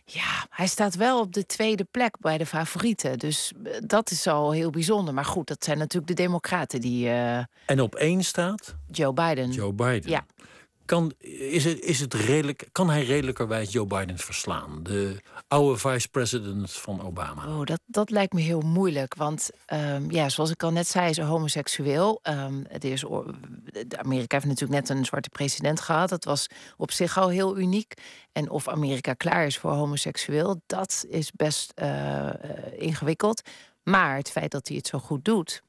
[0.06, 3.20] Ja, hij staat wel op de tweede plek bij de favorieten.
[3.20, 5.13] Dus eh, dat is al heel bijzonder.
[5.13, 7.06] Maar goed, dat zijn natuurlijk de Democraten die.
[7.06, 7.38] Uh...
[7.66, 8.76] En op één staat?
[8.92, 9.52] Joe Biden.
[9.52, 10.10] Joe Biden.
[10.10, 10.26] Ja.
[10.86, 14.84] Kan, is het, is het redelijk, kan hij redelijkerwijs Joe Biden verslaan?
[14.84, 17.48] De oude vice-president van Obama.
[17.48, 19.15] Oh, dat, dat lijkt me heel moeilijk.
[19.15, 22.19] Want um, ja, zoals ik al net zei, is hij homoseksueel.
[22.24, 23.06] Um, het is,
[23.98, 26.10] Amerika heeft natuurlijk net een zwarte president gehad.
[26.10, 27.93] Dat was op zich al heel uniek.
[28.32, 32.30] En of Amerika klaar is voor homoseksueel, dat is best uh,
[32.78, 33.41] ingewikkeld.
[33.84, 35.62] Maar het feit dat hij het zo goed doet.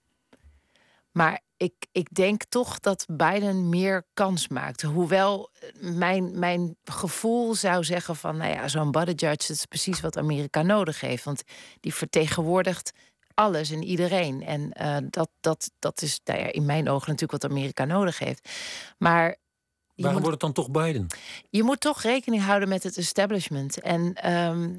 [1.16, 4.82] Maar ik, ik denk toch dat Biden meer kans maakt.
[4.82, 5.50] Hoewel
[5.80, 8.36] mijn, mijn gevoel zou zeggen van...
[8.36, 11.24] nou ja, zo'n Buttigieg, dat is precies wat Amerika nodig heeft.
[11.24, 11.42] Want
[11.80, 12.92] die vertegenwoordigt
[13.34, 14.42] alles en iedereen.
[14.42, 18.18] En uh, dat, dat, dat is nou ja, in mijn ogen natuurlijk wat Amerika nodig
[18.18, 18.48] heeft.
[18.98, 19.36] Maar
[19.96, 21.06] Waarom wordt het dan toch Biden?
[21.50, 23.80] Je moet toch rekening houden met het establishment.
[23.80, 24.78] En um,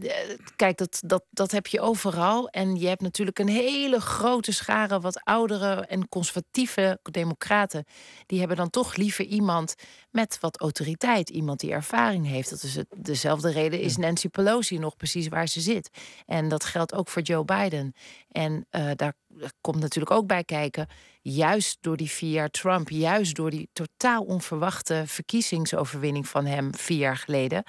[0.56, 2.50] kijk, dat, dat, dat heb je overal.
[2.50, 7.86] En je hebt natuurlijk een hele grote schare wat oudere en conservatieve democraten.
[8.26, 9.76] Die hebben dan toch liever iemand
[10.12, 11.30] met wat autoriteit.
[11.30, 12.50] Iemand die ervaring heeft.
[12.50, 15.90] Dat is het, dezelfde reden is Nancy Pelosi nog precies waar ze zit.
[16.26, 17.94] En dat geldt ook voor Joe Biden.
[18.32, 19.14] En uh, daar
[19.62, 20.88] komt natuurlijk ook bij kijken,
[21.22, 26.98] juist door die vier jaar Trump, juist door die totaal onverwachte verkiezingsoverwinning van hem vier
[26.98, 27.64] jaar geleden,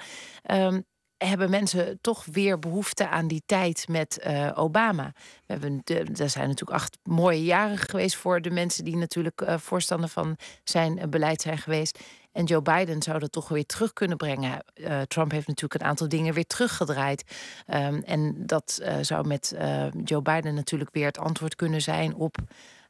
[0.51, 0.85] um,
[1.17, 5.13] hebben mensen toch weer behoefte aan die tijd met uh, Obama.
[5.45, 5.81] We hebben,
[6.15, 10.37] er zijn natuurlijk acht mooie jaren geweest voor de mensen die natuurlijk uh, voorstander van
[10.63, 11.99] zijn uh, beleid zijn geweest.
[12.37, 14.63] En Joe Biden zou dat toch weer terug kunnen brengen.
[15.07, 17.23] Trump heeft natuurlijk een aantal dingen weer teruggedraaid.
[17.67, 19.55] Um, en dat zou met
[20.03, 22.37] Joe Biden natuurlijk weer het antwoord kunnen zijn op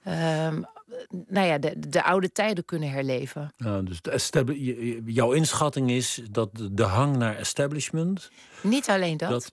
[0.08, 0.66] um,
[1.28, 3.54] nou ja, de, de oude tijden kunnen herleven.
[3.58, 8.32] Ja, dus de jouw inschatting is dat de hang naar establishment.
[8.62, 9.30] Niet alleen dat.
[9.30, 9.52] dat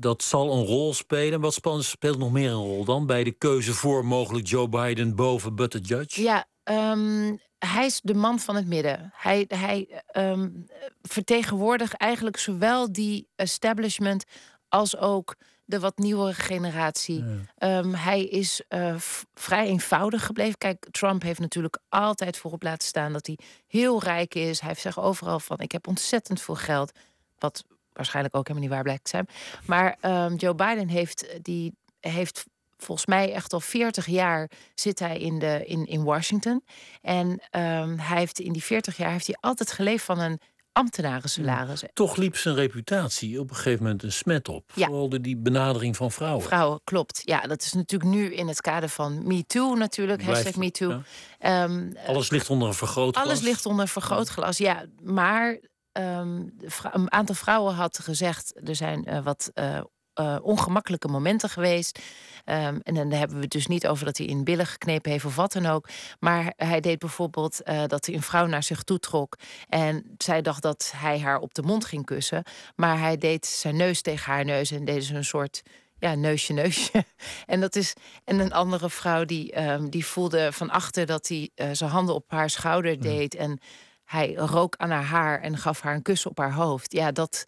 [0.00, 1.40] dat zal een rol spelen.
[1.40, 5.54] Wat speelt nog meer een rol dan bij de keuze voor mogelijk Joe Biden boven
[5.54, 6.14] Buttigieg?
[6.14, 9.12] Ja, um, hij is de man van het midden.
[9.14, 10.66] Hij, hij um,
[11.02, 14.24] vertegenwoordigt eigenlijk zowel die establishment
[14.68, 17.24] als ook de wat nieuwere generatie.
[17.58, 18.94] Um, hij is uh,
[19.34, 20.58] vrij eenvoudig gebleven.
[20.58, 24.60] Kijk, Trump heeft natuurlijk altijd voorop laten staan dat hij heel rijk is.
[24.60, 26.92] Hij zich overal van: ik heb ontzettend veel geld.
[27.38, 29.28] Wat waarschijnlijk ook helemaal niet waar blijkt te zijn.
[29.66, 32.44] Maar um, Joe Biden heeft, die, heeft
[32.76, 36.64] volgens mij echt al 40 jaar zit hij in, de, in, in Washington.
[37.00, 40.40] En um, hij heeft in die 40 jaar heeft hij altijd geleefd van een
[40.76, 41.90] ambtenarensalarissen.
[41.92, 44.72] Toch liep zijn reputatie op een gegeven moment een smet op.
[44.74, 44.86] Ja.
[44.86, 46.42] Vooral door die benadering van vrouwen.
[46.44, 47.22] Vrouwen, klopt.
[47.24, 50.22] Ja, dat is natuurlijk nu in het kader van MeToo natuurlijk.
[50.22, 51.02] Blijft, hashtag MeToo.
[51.38, 51.64] Ja.
[51.64, 53.26] Um, alles ligt onder een vergrootglas.
[53.26, 54.84] Alles ligt onder een vergrootglas, ja.
[55.02, 55.58] Maar
[55.92, 56.56] um,
[56.92, 58.68] een aantal vrouwen had gezegd...
[58.68, 59.80] er zijn uh, wat uh,
[60.20, 61.98] uh, ongemakkelijke momenten geweest.
[62.44, 65.24] Um, en dan hebben we het dus niet over dat hij in billen geknepen heeft
[65.24, 65.88] of wat dan ook.
[66.20, 69.36] Maar hij deed bijvoorbeeld uh, dat hij een vrouw naar zich toe trok.
[69.68, 72.42] En zij dacht dat hij haar op de mond ging kussen.
[72.76, 75.62] Maar hij deed zijn neus tegen haar neus en deed ze een soort
[75.98, 77.04] ja, neusje, neusje.
[77.46, 77.94] En dat is.
[78.24, 82.14] En een andere vrouw die, um, die voelde van achter dat hij uh, zijn handen
[82.14, 83.34] op haar schouder deed.
[83.34, 83.40] Mm.
[83.40, 83.60] En
[84.04, 86.92] hij rook aan haar haar en gaf haar een kus op haar hoofd.
[86.92, 87.46] Ja, dat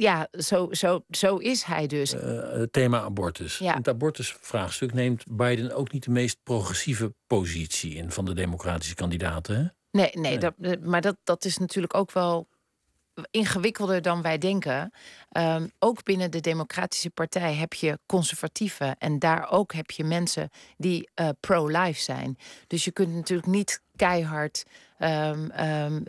[0.00, 2.14] ja, zo, zo, zo is hij dus.
[2.14, 2.20] Uh,
[2.52, 3.58] het thema abortus.
[3.58, 3.74] Ja.
[3.74, 9.56] Het abortusvraagstuk neemt Biden ook niet de meest progressieve positie in van de democratische kandidaten.
[9.56, 9.62] Hè?
[9.90, 10.38] Nee, nee, nee.
[10.38, 12.48] Dat, eh, maar dat, dat is natuurlijk ook wel
[13.30, 14.92] ingewikkelder dan wij denken.
[15.36, 18.98] Um, ook binnen de Democratische Partij heb je conservatieven.
[18.98, 22.38] En daar ook heb je mensen die uh, pro-life zijn.
[22.66, 24.64] Dus je kunt natuurlijk niet keihard
[25.00, 26.00] ehm, ehm,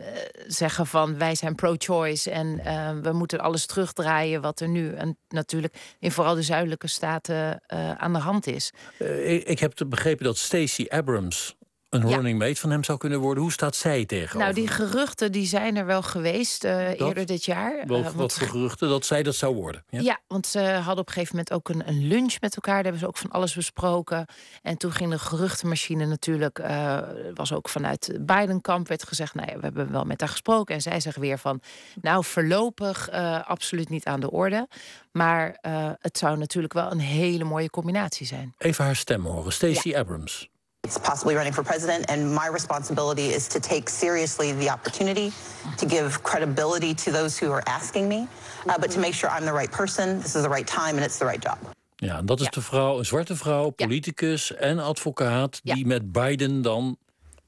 [0.46, 2.56] zeggen van wij zijn pro-choice en
[3.02, 7.62] we moeten alles terugdraaien wat er nu en natuurlijk in vooral de zuidelijke staten
[7.96, 8.72] aan de hand is.
[8.98, 11.56] ik, ik heb begrepen dat Stacey Abrams
[11.92, 13.42] een running mate van hem zou kunnen worden.
[13.42, 14.38] Hoe staat zij tegenover?
[14.38, 17.86] Nou, die geruchten die zijn er wel geweest uh, eerder dit jaar.
[17.86, 19.84] Wat, uh, wat voor geruchten dat zij dat zou worden?
[19.88, 22.74] Ja, ja want ze hadden op een gegeven moment ook een, een, lunch met elkaar.
[22.74, 24.26] Daar hebben ze ook van alles besproken.
[24.62, 26.58] En toen ging de geruchtenmachine natuurlijk...
[26.58, 26.98] Uh,
[27.34, 29.34] was ook vanuit Biden-kamp werd gezegd...
[29.34, 30.74] nou ja, we hebben wel met haar gesproken.
[30.74, 31.60] En zij zegt weer van...
[32.00, 33.10] nou, voorlopig
[33.44, 34.68] absoluut niet aan de orde.
[35.12, 35.58] Maar
[36.00, 38.54] het zou natuurlijk wel een hele mooie combinatie zijn.
[38.58, 39.52] Even haar stem horen.
[39.52, 40.50] Stacey Abrams.
[40.84, 45.30] It's possibly running for president, and my responsibility is to take seriously the opportunity,
[45.76, 48.26] to give credibility to those who are asking me,
[48.66, 51.04] uh, but to make sure I'm the right person, this is the right time, and
[51.04, 51.58] it's the right job.
[51.96, 54.54] Ja, en dat is de vrouw, een zwarte vrouw, politicus ja.
[54.54, 55.86] en advocaat, die ja.
[55.86, 56.96] met Biden dan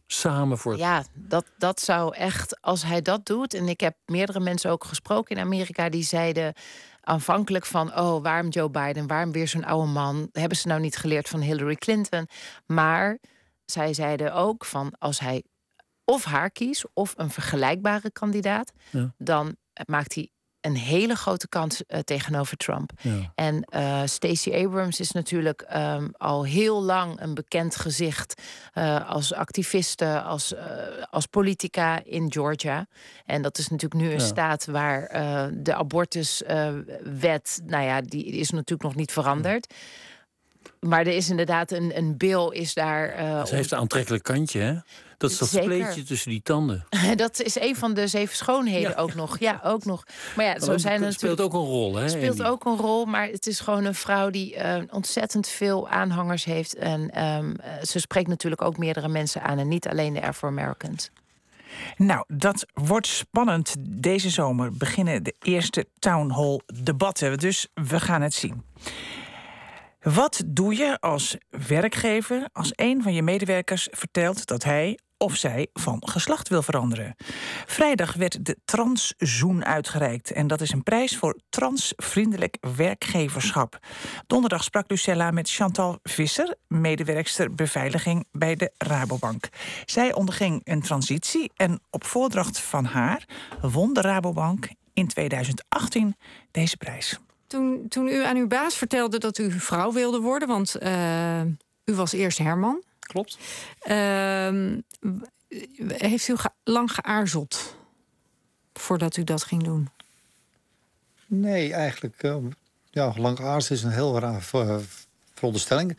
[0.07, 0.77] samen voor.
[0.77, 3.55] Ja, dat, dat zou echt, als hij dat doet.
[3.55, 6.55] En ik heb meerdere mensen ook gesproken in Amerika die zeiden
[7.05, 10.29] aanvankelijk van, oh, waarom Joe Biden, waarom weer zo'n oude man?
[10.33, 12.29] Hebben ze nou niet geleerd van Hillary Clinton?
[12.67, 13.19] Maar
[13.65, 15.45] zij zeiden ook van, als hij
[16.05, 18.73] of haar kiest of een vergelijkbare kandidaat,
[19.19, 20.31] dan maakt hij
[20.65, 22.93] een hele grote kans uh, tegenover Trump.
[23.01, 23.33] Ja.
[23.35, 28.43] En uh, Stacey Abrams is natuurlijk um, al heel lang een bekend gezicht
[28.75, 30.55] uh, als activiste, als,
[31.11, 32.87] als politica in Georgia.
[33.27, 34.27] En dat is natuurlijk nu een ja.
[34.27, 35.09] staat waar
[35.53, 39.67] de abortuswet, nou ja, die is natuurlijk nog niet veranderd.
[39.69, 39.77] Ja
[40.85, 43.19] maar er is inderdaad een, een bil is daar.
[43.19, 44.75] Uh, Ze heeft een aantrekkelijk kantje, hè?
[45.19, 46.87] Dat is dat spleetje tussen die tanden.
[47.17, 48.97] dat is een van de zeven schoonheden ja.
[48.97, 49.39] ook nog.
[49.39, 50.05] Ja, ook nog.
[50.37, 52.09] Maar ja, zo zijn het speelt ook een rol, hè?
[52.09, 56.45] Speelt ook een rol, maar het is gewoon een vrouw die uh, ontzettend veel aanhangers
[56.45, 56.75] heeft.
[56.75, 61.11] En um, ze spreekt natuurlijk ook meerdere mensen aan en niet alleen de Afro-Americans.
[61.97, 63.75] Nou, dat wordt spannend.
[63.79, 67.39] Deze zomer beginnen de eerste town hall debatten.
[67.39, 68.63] Dus we gaan het zien.
[70.05, 75.69] Wat doe je als werkgever als een van je medewerkers vertelt dat hij of zij
[75.73, 77.15] van geslacht wil veranderen?
[77.67, 83.79] Vrijdag werd de Transzoen uitgereikt en dat is een prijs voor transvriendelijk werkgeverschap.
[84.27, 89.49] Donderdag sprak Lucella met Chantal Visser, medewerkster beveiliging bij de Rabobank.
[89.85, 93.25] Zij onderging een transitie en op voordracht van haar
[93.61, 96.17] won de Rabobank in 2018
[96.51, 97.19] deze prijs.
[97.55, 101.41] Toen, toen u aan uw baas vertelde dat u vrouw wilde worden, want uh,
[101.85, 102.83] u was eerst Herman.
[102.99, 103.39] Klopt.
[103.89, 104.73] Uh,
[105.89, 107.77] heeft u ge lang geaarzeld
[108.73, 109.89] voordat u dat ging doen?
[111.27, 112.23] Nee, eigenlijk.
[112.23, 112.37] Uh,
[112.91, 114.43] ja, lang geaarzeld is een heel raar
[115.35, 115.99] veronderstelling.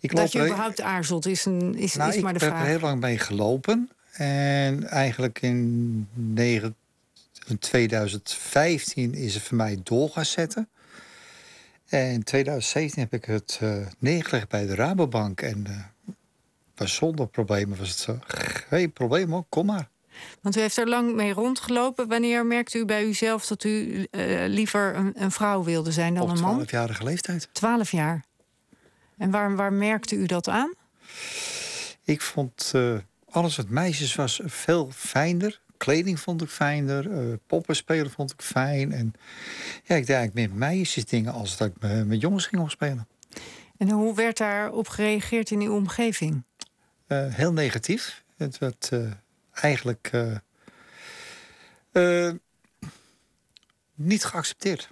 [0.00, 2.52] Ik dat je überhaupt aarzelt is, een, is, nou, is maar de vraag.
[2.52, 3.90] Ik heb er heel lang mee gelopen.
[4.12, 6.76] En eigenlijk in 9,
[7.46, 10.68] in 2015 is het voor mij door gaan zetten.
[11.86, 15.40] En in 2017 heb ik het uh, neergelegd bij de Rabobank.
[15.40, 16.14] En uh,
[16.74, 18.18] was zonder problemen was het zo.
[18.68, 19.88] Geen probleem hoor, kom maar.
[20.40, 22.08] Want u heeft er lang mee rondgelopen.
[22.08, 24.06] Wanneer merkte u bij uzelf dat u
[24.46, 26.60] liever een, een, vrouw wilde zijn dan een man?
[26.60, 27.48] Op 12-jarige leeftijd.
[27.52, 28.24] 12 jaar.
[29.18, 30.74] En waar, waar merkte u dat aan?
[32.04, 32.74] Ik vond
[33.30, 37.06] alles wat meisjes was veel fijner kleding vond ik fijner.
[37.06, 38.92] Uh, poppen spelen vond ik fijn.
[38.92, 39.14] En
[39.84, 43.08] ja, ik deed eigenlijk meer meisjes dingen als dat ik met jongens ging spelen.
[43.78, 46.42] En hoe werd daarop gereageerd in uw omgeving?
[47.08, 48.24] Uh, heel negatief.
[48.36, 49.10] Het werd uh,
[49.52, 50.10] eigenlijk
[53.94, 54.88] niet geaccepteerd.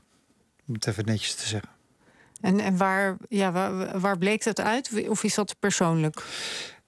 [0.66, 1.70] Om het even netjes te zeggen.
[2.40, 5.08] En, en waar, ja, waar, waar bleek dat uit?
[5.08, 6.22] Of is dat persoonlijk?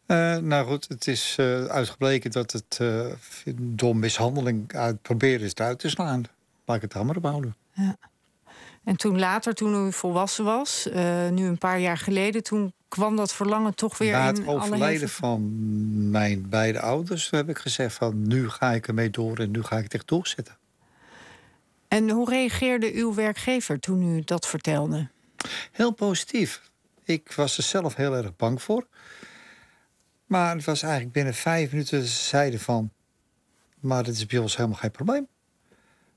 [0.07, 3.07] Uh, nou goed, het is uh, uitgebleken dat het uh,
[3.57, 6.23] door mishandeling uit proberen is uit te slaan.
[6.65, 7.57] Laat ik het allemaal op houden.
[7.73, 7.97] Ja.
[8.85, 10.89] En toen later, toen u volwassen was,
[11.31, 15.09] nu een paar jaar geleden, toen kwam dat verlangen toch weer Na in het overlijden
[15.09, 15.41] van
[16.11, 19.77] mijn beide ouders heb ik gezegd van nu ga ik ermee door en nu ga
[19.77, 20.57] ik het echt doorzetten.
[21.89, 25.09] En hoe reageerde uw werkgever toen u dat vertelde?
[25.73, 26.63] Heel positief.
[27.05, 28.87] Ik was er zelf heel erg bang voor.
[30.27, 32.91] Maar het was eigenlijk binnen vijf minuten zeiden van...
[33.81, 35.29] maar dat is bij ons helemaal geen probleem.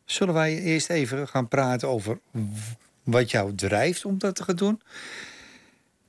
[0.05, 2.19] Zullen wij eerst even gaan praten over
[3.03, 4.81] wat jou drijft om dat te gaan doen?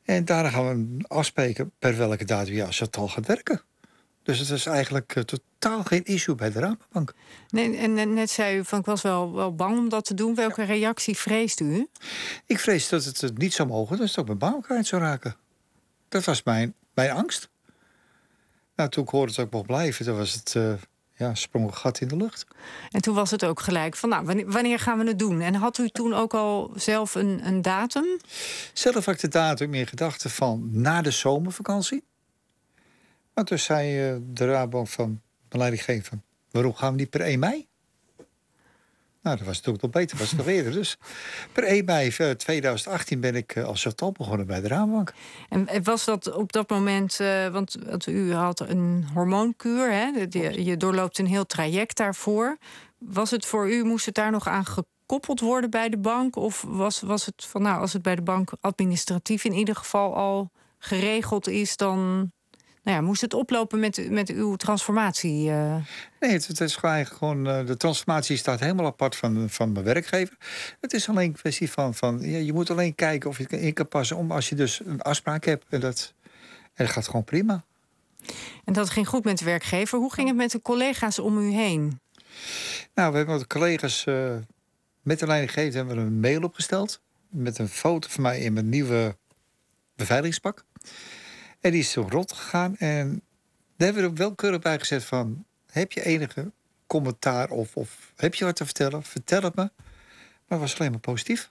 [0.04, 3.62] En daarna gaan we afspreken per welke datum je als het al gaat werken.
[4.22, 7.14] Dus het is eigenlijk uh, totaal geen issue bij de Rabobank.
[7.48, 10.34] Nee, en net zei u van ik was wel, wel bang om dat te doen.
[10.34, 11.88] Welke reactie vreest u?
[12.46, 15.36] Ik vrees dat het niet zou mogen, dat het ook mijn kwijt zou raken.
[16.08, 17.49] Dat was mijn, mijn angst.
[18.80, 20.72] Nou, toen ik hoorde dat ik mocht blijven, toen was het uh,
[21.16, 22.46] ja, sprong een gat in de lucht.
[22.90, 25.40] En toen was het ook gelijk van, nou, wanneer, gaan we het doen?
[25.40, 28.06] En had u toen ook al zelf een, een datum?
[28.72, 32.04] Zelf had ik de datum meer gedachten van na de zomervakantie.
[33.34, 36.18] Maar toen zei uh, de Rabobank van mijn leidinggever...
[36.50, 37.68] waarom gaan we niet per 1 mei?
[39.22, 40.72] Nou, dat was natuurlijk nog beter, was het nog eerder.
[40.72, 40.96] Dus
[41.52, 45.12] per 1 mei 2018 eh, ben ik eh, als chauffeur begonnen bij de Raambank.
[45.48, 50.04] En was dat op dat moment, uh, want, u had een hormoonkuur, hè?
[50.28, 52.58] Je, je doorloopt een heel traject daarvoor.
[52.98, 56.36] Was het voor u, moest het daar nog aan gekoppeld worden bij de bank?
[56.36, 60.16] Of was, was het van, nou, als het bij de bank administratief in ieder geval
[60.16, 62.30] al geregeld is, dan
[62.90, 65.50] nou ja, moest het oplopen met, met uw transformatie?
[65.50, 65.76] Uh...
[66.20, 70.36] Nee, het, het, is gewoon, uh, de transformatie staat helemaal apart van, van mijn werkgever.
[70.80, 73.52] Het is alleen een kwestie van, van ja, je moet alleen kijken of je het
[73.52, 75.64] in kan passen om als je dus een afspraak hebt.
[75.68, 76.14] En dat,
[76.74, 77.64] en dat gaat gewoon prima.
[78.64, 79.98] En dat ging goed met de werkgever.
[79.98, 82.00] Hoe ging het met de collega's om u heen?
[82.94, 84.34] Nou, we hebben met de collega's uh,
[85.02, 87.00] met de leidinggever hebben we een mail opgesteld.
[87.28, 89.16] Met een foto van mij in mijn nieuwe
[89.96, 90.64] beveiligingspak.
[91.60, 92.76] En die is zo rot gegaan.
[92.76, 93.22] En
[93.76, 95.44] daar hebben we er wel keurig bij gezet van...
[95.70, 96.52] heb je enige
[96.86, 99.02] commentaar of, of heb je wat te vertellen?
[99.02, 99.62] Vertel het me.
[99.62, 101.50] Maar het was alleen maar positief.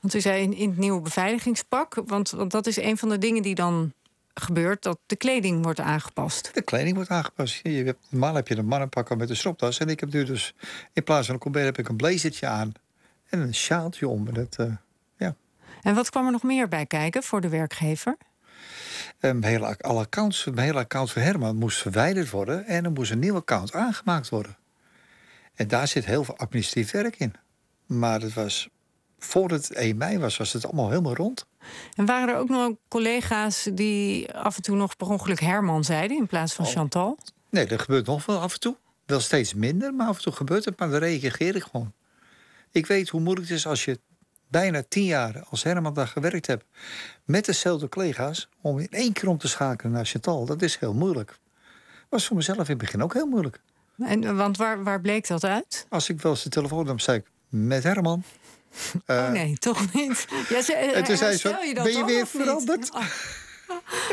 [0.00, 1.94] Want u zei in, in het nieuwe beveiligingspak...
[2.06, 3.92] Want, want dat is een van de dingen die dan
[4.34, 4.82] gebeurt...
[4.82, 6.50] dat de kleding wordt aangepast.
[6.54, 7.60] De kleding wordt aangepast.
[7.62, 9.78] Je hebt, normaal heb je een mannenpak met een stropdas.
[9.78, 10.54] En ik heb nu dus
[10.92, 12.72] in plaats van een colbert heb ik een blazertje aan...
[13.28, 14.34] en een sjaaltje om.
[14.34, 14.76] Dat, uh,
[15.16, 15.34] ja.
[15.82, 18.16] En wat kwam er nog meer bij kijken voor de werkgever?
[19.20, 23.10] Mijn hele, alle accounts, mijn hele account van Herman moest verwijderd worden en er moest
[23.10, 24.56] een nieuw account aangemaakt worden.
[25.54, 27.34] En daar zit heel veel administratief werk in.
[27.86, 28.68] Maar het was,
[29.18, 31.46] voordat het 1 mei was, was het allemaal helemaal rond.
[31.94, 36.16] En waren er ook nog collega's die af en toe nog per ongeluk Herman zeiden
[36.16, 36.70] in plaats van oh.
[36.70, 37.18] Chantal?
[37.50, 38.76] Nee, dat gebeurt nog wel af en toe.
[39.06, 40.78] Wel steeds minder, maar af en toe gebeurt het.
[40.78, 41.92] Maar dan reageer ik gewoon.
[42.70, 44.00] Ik weet hoe moeilijk het is als je
[44.48, 46.64] bijna tien jaar als Herman daar gewerkt heb...
[47.24, 50.44] met dezelfde collega's, om in één keer om te schakelen naar Chantal...
[50.44, 51.38] dat is heel moeilijk.
[52.08, 53.60] Was voor mezelf in het begin ook heel moeilijk.
[53.98, 55.86] En, want waar, waar bleek dat uit?
[55.88, 58.22] Als ik wel eens de telefoon nam, zei ik, met Herman.
[59.06, 60.26] oh eh, nee, toch niet?
[60.48, 62.94] Ja, ze, en toen zei ze, ben je weer veranderd?
[62.94, 63.04] Oh.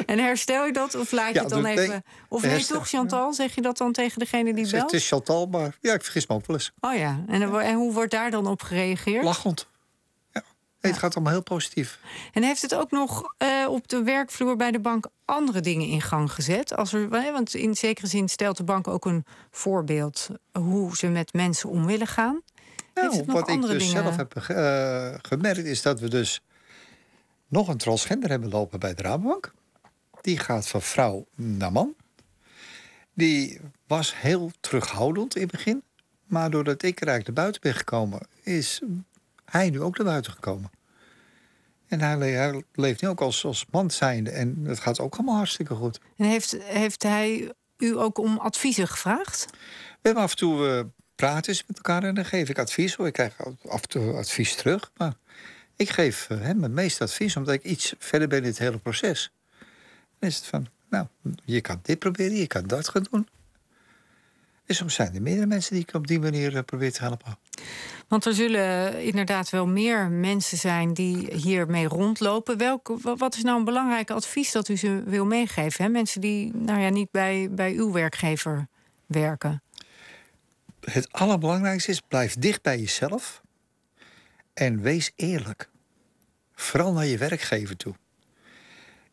[0.06, 2.04] En herstel je dat of laat je het dan even...
[2.30, 3.34] of nee, toch Chantal?
[3.34, 4.84] Zeg je dat dan tegen degene die belt?
[4.84, 6.72] Het is Chantal, maar ja, ik vergis me ook wel eens.
[6.80, 9.24] Oh ja, en, en hoe wordt daar dan op gereageerd?
[9.24, 9.68] Lachend
[10.90, 12.00] het gaat allemaal heel positief.
[12.34, 16.02] En heeft het ook nog uh, op de werkvloer bij de bank andere dingen in
[16.02, 16.76] gang gezet?
[16.76, 21.34] Als er, want in zekere zin stelt de bank ook een voorbeeld hoe ze met
[21.34, 22.42] mensen om willen gaan.
[22.94, 24.04] Nou, wat ik dus dingen...
[24.04, 26.42] zelf heb uh, gemerkt is dat we dus
[27.48, 29.54] nog een transgender hebben lopen bij de Rabobank.
[30.22, 31.96] Die gaat van vrouw naar man.
[33.14, 35.84] Die was heel terughoudend in het begin.
[36.26, 38.82] Maar doordat ik er eigenlijk naar buiten ben gekomen, is
[39.54, 40.72] hij nu ook naar buiten gekomen.
[41.88, 44.30] En hij, leeft nu ook als, als man zijnde.
[44.30, 46.00] En dat gaat ook allemaal hartstikke goed.
[46.18, 49.46] En heeft, heeft hij u ook om adviezen gevraagd?
[49.50, 49.58] We
[50.02, 50.80] hebben af en toe uh,
[51.16, 52.96] praten met elkaar en dan geef ik advies.
[52.96, 53.36] Ik krijg
[53.68, 54.92] af en toe advies terug.
[54.98, 55.14] Maar
[55.76, 58.78] ik geef uh, hem het meeste advies omdat ik iets verder ben in het hele
[58.78, 59.32] proces.
[60.20, 61.08] Dan is het van, nou,
[61.44, 63.28] je kan dit proberen, je kan dat gaan doen.
[64.66, 67.38] En soms zijn er meerdere mensen die ik op die manier uh, probeer te helpen.
[68.08, 72.58] Want er zullen inderdaad wel meer mensen zijn die hiermee rondlopen.
[72.58, 75.84] Welke, wat is nou een belangrijk advies dat u ze wil meegeven?
[75.84, 75.90] Hè?
[75.90, 78.68] Mensen die nou ja, niet bij, bij uw werkgever
[79.06, 79.62] werken.
[80.80, 83.42] Het allerbelangrijkste is: blijf dicht bij jezelf
[84.54, 85.70] en wees eerlijk.
[86.56, 87.96] Vooral naar je werkgever toe.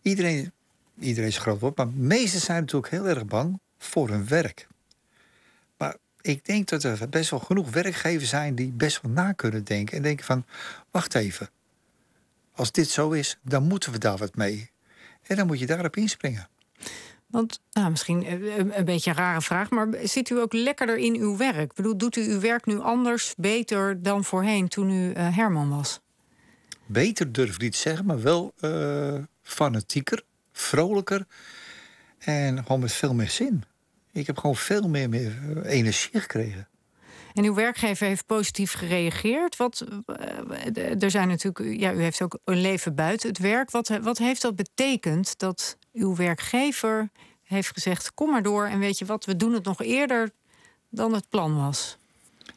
[0.03, 0.53] Iedereen,
[0.99, 4.69] iedereen is groot woord, maar meesten zijn natuurlijk heel erg bang voor hun werk
[6.23, 9.97] ik denk dat er best wel genoeg werkgevers zijn die best wel na kunnen denken.
[9.97, 10.45] En denken van,
[10.91, 11.51] wacht even.
[12.55, 14.71] Als dit zo is, dan moeten we daar wat mee.
[15.23, 16.49] En dan moet je daarop inspringen.
[17.27, 18.27] Want, nou, misschien
[18.79, 21.71] een, beetje een rare vraag, maar zit u ook lekkerder in uw werk?
[21.71, 25.69] Ik bedoel, doet u uw werk nu anders, beter dan voorheen toen u uh, Herman
[25.69, 26.01] was?
[26.87, 31.27] Beter durf ik niet te zeggen, maar wel uh, fanatieker, vrolijker
[32.19, 33.65] en gewoon met veel meer zin.
[34.13, 36.69] Ik heb gewoon veel meer, meer energie gekregen.
[37.35, 39.57] En uw werkgever heeft positief gereageerd.
[39.57, 43.71] Wat, eh, er zijn natuurlijk, ja, u heeft ook een leven buiten het werk.
[43.71, 47.11] Wat, wat heeft dat betekend dat uw werkgever
[47.43, 50.31] heeft gezegd: kom maar door en weet je wat, we doen het nog eerder
[50.89, 51.99] dan het plan was?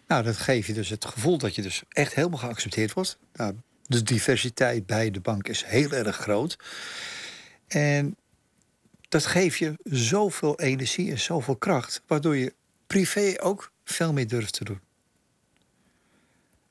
[0.08, 3.18] Nou, dat geeft je dus het gevoel dat je dus echt helemaal geaccepteerd wordt.
[3.34, 6.58] Nou, de diversiteit bij de bank is heel erg groot.
[7.68, 8.16] En
[9.14, 12.54] dat geeft je zoveel energie en zoveel kracht, waardoor je
[12.88, 14.80] privé ook veel meer durft te doen.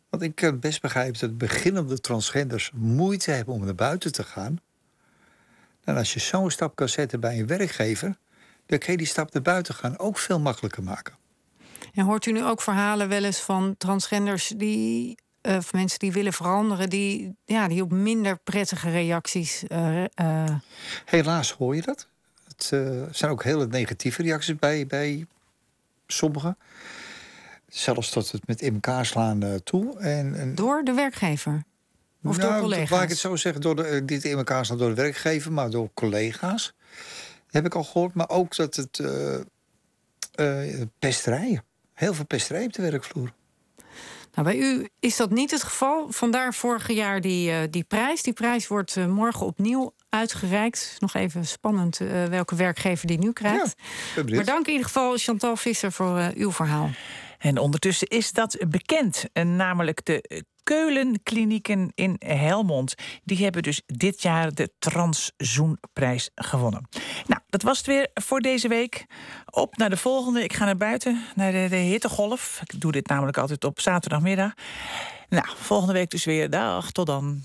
[0.08, 4.60] Want ik kan best begrijpen dat beginnende transgenders moeite hebben om naar buiten te gaan.
[5.84, 8.16] En als je zo'n stap kan zetten bij een werkgever,
[8.66, 11.14] dan kun je die stap naar buiten gaan ook veel makkelijker maken.
[11.94, 16.12] En hoort u nu ook verhalen wel eens van transgenders die, uh, of mensen die
[16.12, 19.64] willen veranderen, die, ja, die op minder prettige reacties.
[19.68, 20.56] Uh, uh...
[21.04, 22.10] Helaas hoor je dat.
[22.70, 25.26] Het zijn ook hele negatieve reacties bij, bij
[26.06, 26.58] sommigen.
[27.68, 29.98] Zelfs tot het met in elkaar slaan toe.
[29.98, 30.54] En, en...
[30.54, 31.62] Door de werkgever?
[32.22, 32.88] Of nou, door collega's?
[32.90, 35.70] Waar ik het zo zeggen, door de, niet in elkaar slaan door de werkgever, maar
[35.70, 36.74] door collega's.
[37.50, 38.14] heb ik al gehoord.
[38.14, 41.64] Maar ook dat het uh, pesterijen.
[41.92, 43.32] Heel veel pesterijen op de werkvloer.
[44.32, 46.06] Nou, bij u is dat niet het geval.
[46.08, 48.22] Vandaar vorig jaar die, uh, die prijs.
[48.22, 50.96] Die prijs wordt uh, morgen opnieuw uitgereikt.
[50.98, 53.74] Nog even spannend uh, welke werkgever die nu krijgt.
[54.16, 56.90] Ja, maar dank in ieder geval Chantal Visser voor uw verhaal.
[57.42, 62.94] En ondertussen is dat bekend, namelijk de Keulenklinieken in Helmond.
[63.24, 66.88] Die hebben dus dit jaar de Transzoenprijs gewonnen.
[67.26, 69.06] Nou, dat was het weer voor deze week.
[69.50, 70.44] Op naar de volgende.
[70.44, 72.60] Ik ga naar buiten, naar de, de hittegolf.
[72.64, 74.52] Ik doe dit namelijk altijd op zaterdagmiddag.
[75.28, 76.50] Nou, volgende week dus weer.
[76.50, 77.44] Dag, tot dan.